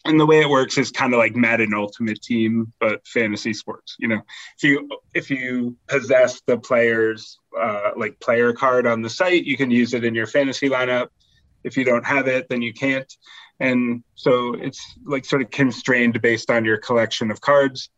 and 0.05 0.19
the 0.19 0.25
way 0.25 0.39
it 0.39 0.49
works 0.49 0.77
is 0.77 0.91
kind 0.91 1.13
of 1.13 1.19
like 1.19 1.35
Madden 1.35 1.73
Ultimate 1.73 2.21
Team, 2.21 2.73
but 2.79 3.05
fantasy 3.07 3.53
sports. 3.53 3.95
You 3.99 4.07
know, 4.07 4.21
if 4.57 4.63
you 4.63 4.89
if 5.13 5.29
you 5.29 5.77
possess 5.87 6.41
the 6.47 6.57
player's 6.57 7.37
uh, 7.59 7.91
like 7.95 8.19
player 8.19 8.53
card 8.53 8.87
on 8.87 9.01
the 9.01 9.09
site, 9.09 9.45
you 9.45 9.57
can 9.57 9.69
use 9.69 9.93
it 9.93 10.03
in 10.03 10.15
your 10.15 10.27
fantasy 10.27 10.69
lineup. 10.69 11.09
If 11.63 11.77
you 11.77 11.83
don't 11.83 12.05
have 12.05 12.27
it, 12.27 12.49
then 12.49 12.61
you 12.61 12.73
can't. 12.73 13.11
And 13.59 14.03
so 14.15 14.55
it's 14.55 14.81
like 15.05 15.23
sort 15.23 15.43
of 15.43 15.51
constrained 15.51 16.19
based 16.21 16.49
on 16.49 16.65
your 16.65 16.77
collection 16.77 17.29
of 17.29 17.41
cards. 17.41 17.89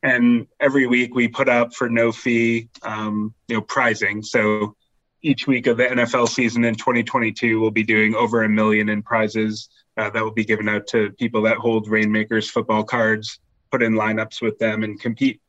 And 0.00 0.46
every 0.60 0.86
week 0.86 1.16
we 1.16 1.26
put 1.26 1.48
up 1.48 1.74
for 1.74 1.88
no 1.88 2.12
fee, 2.12 2.68
um, 2.82 3.34
you 3.48 3.56
know, 3.56 3.62
prizing. 3.62 4.22
So 4.22 4.76
each 5.22 5.48
week 5.48 5.66
of 5.66 5.76
the 5.76 5.86
NFL 5.86 6.28
season 6.28 6.64
in 6.64 6.76
2022, 6.76 7.60
we'll 7.60 7.72
be 7.72 7.82
doing 7.82 8.14
over 8.14 8.44
a 8.44 8.48
million 8.48 8.88
in 8.88 9.02
prizes 9.02 9.68
uh, 9.98 10.10
that 10.10 10.22
will 10.22 10.30
be 10.30 10.44
given 10.44 10.68
out 10.68 10.86
to 10.86 11.10
people 11.18 11.42
that 11.42 11.56
hold 11.56 11.88
Reignmakers 11.88 12.48
football 12.48 12.84
cards, 12.84 13.40
put 13.70 13.82
in 13.82 13.94
lineups 13.94 14.40
with 14.40 14.58
them 14.58 14.84
and 14.84 14.98
compete. 14.98 15.40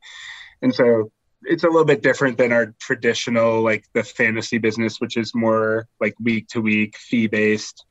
And 0.60 0.74
so 0.74 1.12
it's 1.42 1.64
a 1.64 1.68
little 1.68 1.84
bit 1.84 2.02
different 2.02 2.36
than 2.36 2.52
our 2.52 2.74
traditional, 2.80 3.62
like 3.62 3.86
the 3.94 4.02
fantasy 4.02 4.58
business, 4.58 5.00
which 5.00 5.16
is 5.16 5.34
more 5.34 5.88
like 6.00 6.14
week 6.20 6.48
to 6.48 6.60
week, 6.60 6.98
fee 6.98 7.28
based. 7.28 7.86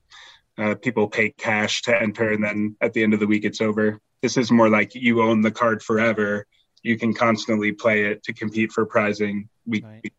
Uh, 0.57 0.75
people 0.75 1.07
pay 1.07 1.29
cash 1.29 1.81
to 1.83 1.99
enter, 1.99 2.33
and 2.33 2.43
then 2.43 2.75
at 2.81 2.91
the 2.91 3.01
end 3.01 3.13
of 3.13 3.21
the 3.21 3.27
week, 3.27 3.45
it's 3.45 3.61
over. 3.61 3.99
This 4.21 4.35
is 4.35 4.51
more 4.51 4.69
like 4.69 4.93
you 4.93 5.21
own 5.21 5.41
the 5.41 5.51
card 5.51 5.81
forever. 5.81 6.45
You 6.83 6.99
can 6.99 7.13
constantly 7.13 7.71
play 7.71 8.05
it 8.05 8.23
to 8.23 8.33
compete 8.33 8.73
for 8.73 8.85
prizing 8.85 9.47
week. 9.65 9.85
Right. 9.85 10.13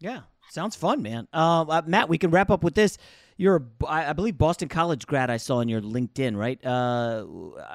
Yeah, 0.00 0.22
sounds 0.50 0.74
fun, 0.74 1.00
man. 1.02 1.28
Uh, 1.32 1.64
uh, 1.68 1.82
Matt, 1.86 2.08
we 2.08 2.18
can 2.18 2.32
wrap 2.32 2.50
up 2.50 2.64
with 2.64 2.74
this 2.74 2.98
you're 3.40 3.56
a, 3.56 3.86
I 3.88 4.12
believe 4.12 4.36
Boston 4.36 4.68
College 4.68 5.06
grad 5.06 5.30
I 5.30 5.38
saw 5.38 5.56
on 5.56 5.68
your 5.68 5.80
LinkedIn, 5.80 6.36
right? 6.36 6.62
Uh, 6.62 7.24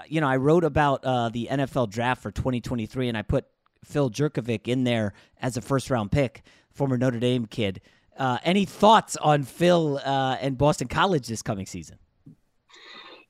you 0.07 0.22
know, 0.22 0.28
I 0.28 0.38
wrote 0.38 0.63
about 0.63 1.03
uh, 1.03 1.30
the 1.30 1.47
NFL 1.51 1.89
draft 1.89 2.22
for 2.22 2.30
2023, 2.30 3.09
and 3.09 3.18
I 3.18 3.24
put 3.24 3.45
Phil 3.84 4.11
Jurkovec 4.11 4.68
in 4.68 4.84
there 4.84 5.13
as 5.41 5.57
a 5.57 5.61
first 5.61 5.89
round 5.89 6.11
pick, 6.11 6.43
former 6.72 6.99
Notre 6.99 7.18
Dame 7.18 7.47
kid. 7.47 7.82
Uh, 8.16 8.38
any 8.43 8.66
thoughts 8.66 9.18
on 9.18 9.41
Phil 9.41 9.99
uh, 10.05 10.38
and 10.39 10.55
Boston 10.55 10.88
College 10.88 11.28
this 11.28 11.41
coming 11.41 11.66
season? 11.66 11.97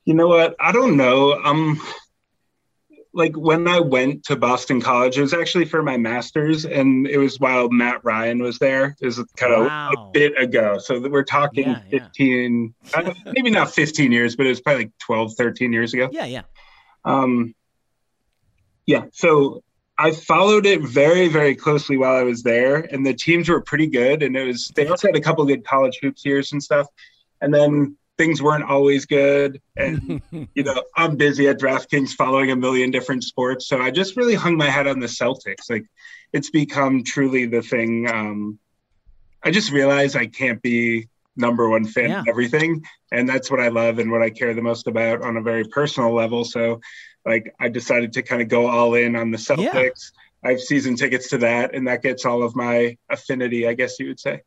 You 0.03 0.13
know 0.13 0.27
what? 0.27 0.57
I 0.59 0.73
don't 0.73 0.97
know. 0.97 1.39
Like 3.15 3.35
when 3.35 3.65
I 3.67 3.79
went 3.79 4.25
to 4.25 4.35
Boston 4.35 4.81
College, 4.81 5.17
it 5.17 5.21
was 5.21 5.33
actually 5.33 5.65
for 5.65 5.81
my 5.81 5.95
master's, 5.95 6.65
and 6.65 7.07
it 7.07 7.17
was 7.17 7.39
while 7.39 7.69
Matt 7.69 8.03
Ryan 8.03 8.43
was 8.43 8.59
there. 8.59 8.95
It 9.01 9.05
was 9.05 9.23
kind 9.37 9.53
of 9.53 9.65
wow. 9.67 9.91
a 9.91 10.11
bit 10.11 10.37
ago. 10.37 10.77
So 10.77 10.99
we're 10.99 11.23
talking 11.23 11.69
yeah, 11.69 11.79
15, 11.89 12.75
yeah. 12.83 12.99
uh, 12.99 13.13
maybe 13.27 13.49
not 13.51 13.71
15 13.73 14.11
years, 14.11 14.35
but 14.35 14.45
it 14.45 14.49
was 14.49 14.59
probably 14.59 14.83
like 14.83 14.97
12, 14.99 15.33
13 15.35 15.71
years 15.71 15.93
ago. 15.93 16.09
Yeah, 16.11 16.25
yeah. 16.25 16.41
Um, 17.05 17.55
yeah. 18.85 19.05
So 19.13 19.63
I 19.97 20.11
followed 20.11 20.65
it 20.65 20.81
very, 20.81 21.29
very 21.29 21.55
closely 21.55 21.95
while 21.95 22.15
I 22.15 22.23
was 22.23 22.43
there, 22.43 22.79
and 22.79 23.05
the 23.05 23.13
teams 23.13 23.47
were 23.47 23.61
pretty 23.61 23.87
good. 23.87 24.23
And 24.23 24.35
it 24.35 24.45
was 24.45 24.67
they 24.75 24.87
also 24.87 25.07
had 25.07 25.15
a 25.15 25.21
couple 25.21 25.45
good 25.45 25.63
college 25.63 25.99
hoops 26.01 26.25
years 26.25 26.51
and 26.51 26.61
stuff. 26.61 26.87
And 27.39 27.53
then 27.53 27.95
things 28.17 28.41
weren't 28.41 28.63
always 28.63 29.05
good, 29.05 29.61
and 29.75 30.21
you 30.53 30.63
know 30.63 30.83
I'm 30.95 31.15
busy 31.15 31.47
at 31.47 31.59
DraftKings 31.59 32.11
following 32.11 32.51
a 32.51 32.55
million 32.55 32.91
different 32.91 33.23
sports, 33.23 33.67
so 33.67 33.81
I 33.81 33.91
just 33.91 34.17
really 34.17 34.35
hung 34.35 34.57
my 34.57 34.69
head 34.69 34.87
on 34.87 34.99
the 34.99 35.07
Celtics. 35.07 35.69
Like 35.69 35.85
it's 36.33 36.49
become 36.49 37.03
truly 37.03 37.45
the 37.45 37.61
thing. 37.61 38.09
Um, 38.09 38.59
I 39.43 39.51
just 39.51 39.71
realized 39.71 40.15
I 40.15 40.27
can't 40.27 40.61
be 40.61 41.07
number 41.37 41.69
one 41.69 41.85
fan 41.85 42.09
yeah. 42.09 42.19
of 42.21 42.27
everything, 42.27 42.85
and 43.11 43.27
that's 43.27 43.51
what 43.51 43.59
I 43.59 43.67
love 43.67 43.99
and 43.99 44.11
what 44.11 44.21
I 44.21 44.29
care 44.29 44.53
the 44.53 44.61
most 44.61 44.87
about 44.87 45.21
on 45.21 45.37
a 45.37 45.41
very 45.41 45.65
personal 45.65 46.13
level. 46.13 46.43
So 46.45 46.81
like 47.25 47.53
I 47.59 47.69
decided 47.69 48.13
to 48.13 48.21
kind 48.21 48.41
of 48.41 48.47
go 48.47 48.67
all 48.67 48.93
in 48.93 49.15
on 49.15 49.31
the 49.31 49.37
Celtics. 49.37 49.63
Yeah. 49.63 49.89
I 50.43 50.51
have 50.51 50.61
season 50.61 50.95
tickets 50.95 51.29
to 51.29 51.39
that, 51.39 51.73
and 51.73 51.87
that 51.87 52.03
gets 52.03 52.23
all 52.23 52.43
of 52.43 52.55
my 52.55 52.97
affinity, 53.09 53.67
I 53.67 53.73
guess 53.73 53.99
you 53.99 54.07
would 54.07 54.19
say. 54.19 54.43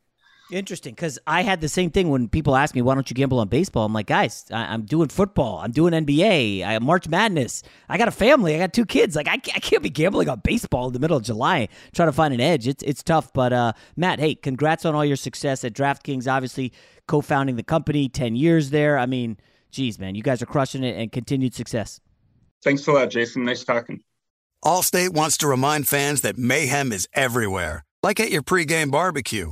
Interesting, 0.51 0.95
because 0.95 1.19
I 1.27 1.43
had 1.43 1.61
the 1.61 1.69
same 1.69 1.91
thing 1.91 2.09
when 2.09 2.27
people 2.27 2.55
ask 2.55 2.73
me, 2.73 2.81
"Why 2.81 2.95
don't 2.95 3.07
you 3.07 3.13
gamble 3.13 3.39
on 3.39 3.49
baseball?" 3.49 3.85
I'm 3.85 3.93
like, 3.93 4.07
guys, 4.07 4.45
I- 4.51 4.73
am 4.73 4.81
doing 4.81 5.07
football, 5.07 5.59
I'm 5.59 5.71
doing 5.71 5.93
NBA, 5.93 6.63
I 6.63 6.79
March 6.79 7.07
Madness. 7.07 7.61
I 7.87 7.99
got 7.99 8.07
a 8.07 8.11
family, 8.11 8.55
I 8.55 8.59
got 8.59 8.73
two 8.73 8.85
kids. 8.85 9.15
Like, 9.15 9.27
I, 9.27 9.33
I 9.33 9.59
can't 9.59 9.83
be 9.83 9.91
gambling 9.91 10.27
on 10.27 10.41
baseball 10.43 10.87
in 10.87 10.93
the 10.93 10.99
middle 10.99 11.17
of 11.17 11.23
July, 11.23 11.69
trying 11.93 12.07
to 12.07 12.13
find 12.13 12.33
an 12.33 12.41
edge. 12.41 12.67
It's 12.67 12.81
it's 12.83 13.03
tough. 13.03 13.31
But 13.31 13.53
uh, 13.53 13.73
Matt, 13.95 14.19
hey, 14.19 14.33
congrats 14.33 14.85
on 14.85 14.95
all 14.95 15.05
your 15.05 15.17
success 15.17 15.63
at 15.63 15.73
DraftKings. 15.73 16.27
Obviously, 16.27 16.73
co-founding 17.07 17.55
the 17.55 17.63
company, 17.63 18.09
ten 18.09 18.35
years 18.35 18.71
there. 18.71 18.97
I 18.97 19.05
mean, 19.05 19.37
geez, 19.69 19.99
man, 19.99 20.15
you 20.15 20.23
guys 20.23 20.41
are 20.41 20.47
crushing 20.47 20.83
it, 20.83 20.97
and 20.97 21.11
continued 21.11 21.53
success. 21.53 22.01
Thanks 22.63 22.87
a 22.87 22.91
lot, 22.91 23.11
Jason. 23.11 23.45
Nice 23.45 23.63
talking. 23.63 24.01
Allstate 24.65 25.13
wants 25.13 25.37
to 25.37 25.47
remind 25.47 25.87
fans 25.87 26.21
that 26.21 26.39
mayhem 26.39 26.91
is 26.91 27.07
everywhere, 27.13 27.85
like 28.01 28.19
at 28.19 28.31
your 28.31 28.41
pregame 28.41 28.89
barbecue. 28.89 29.51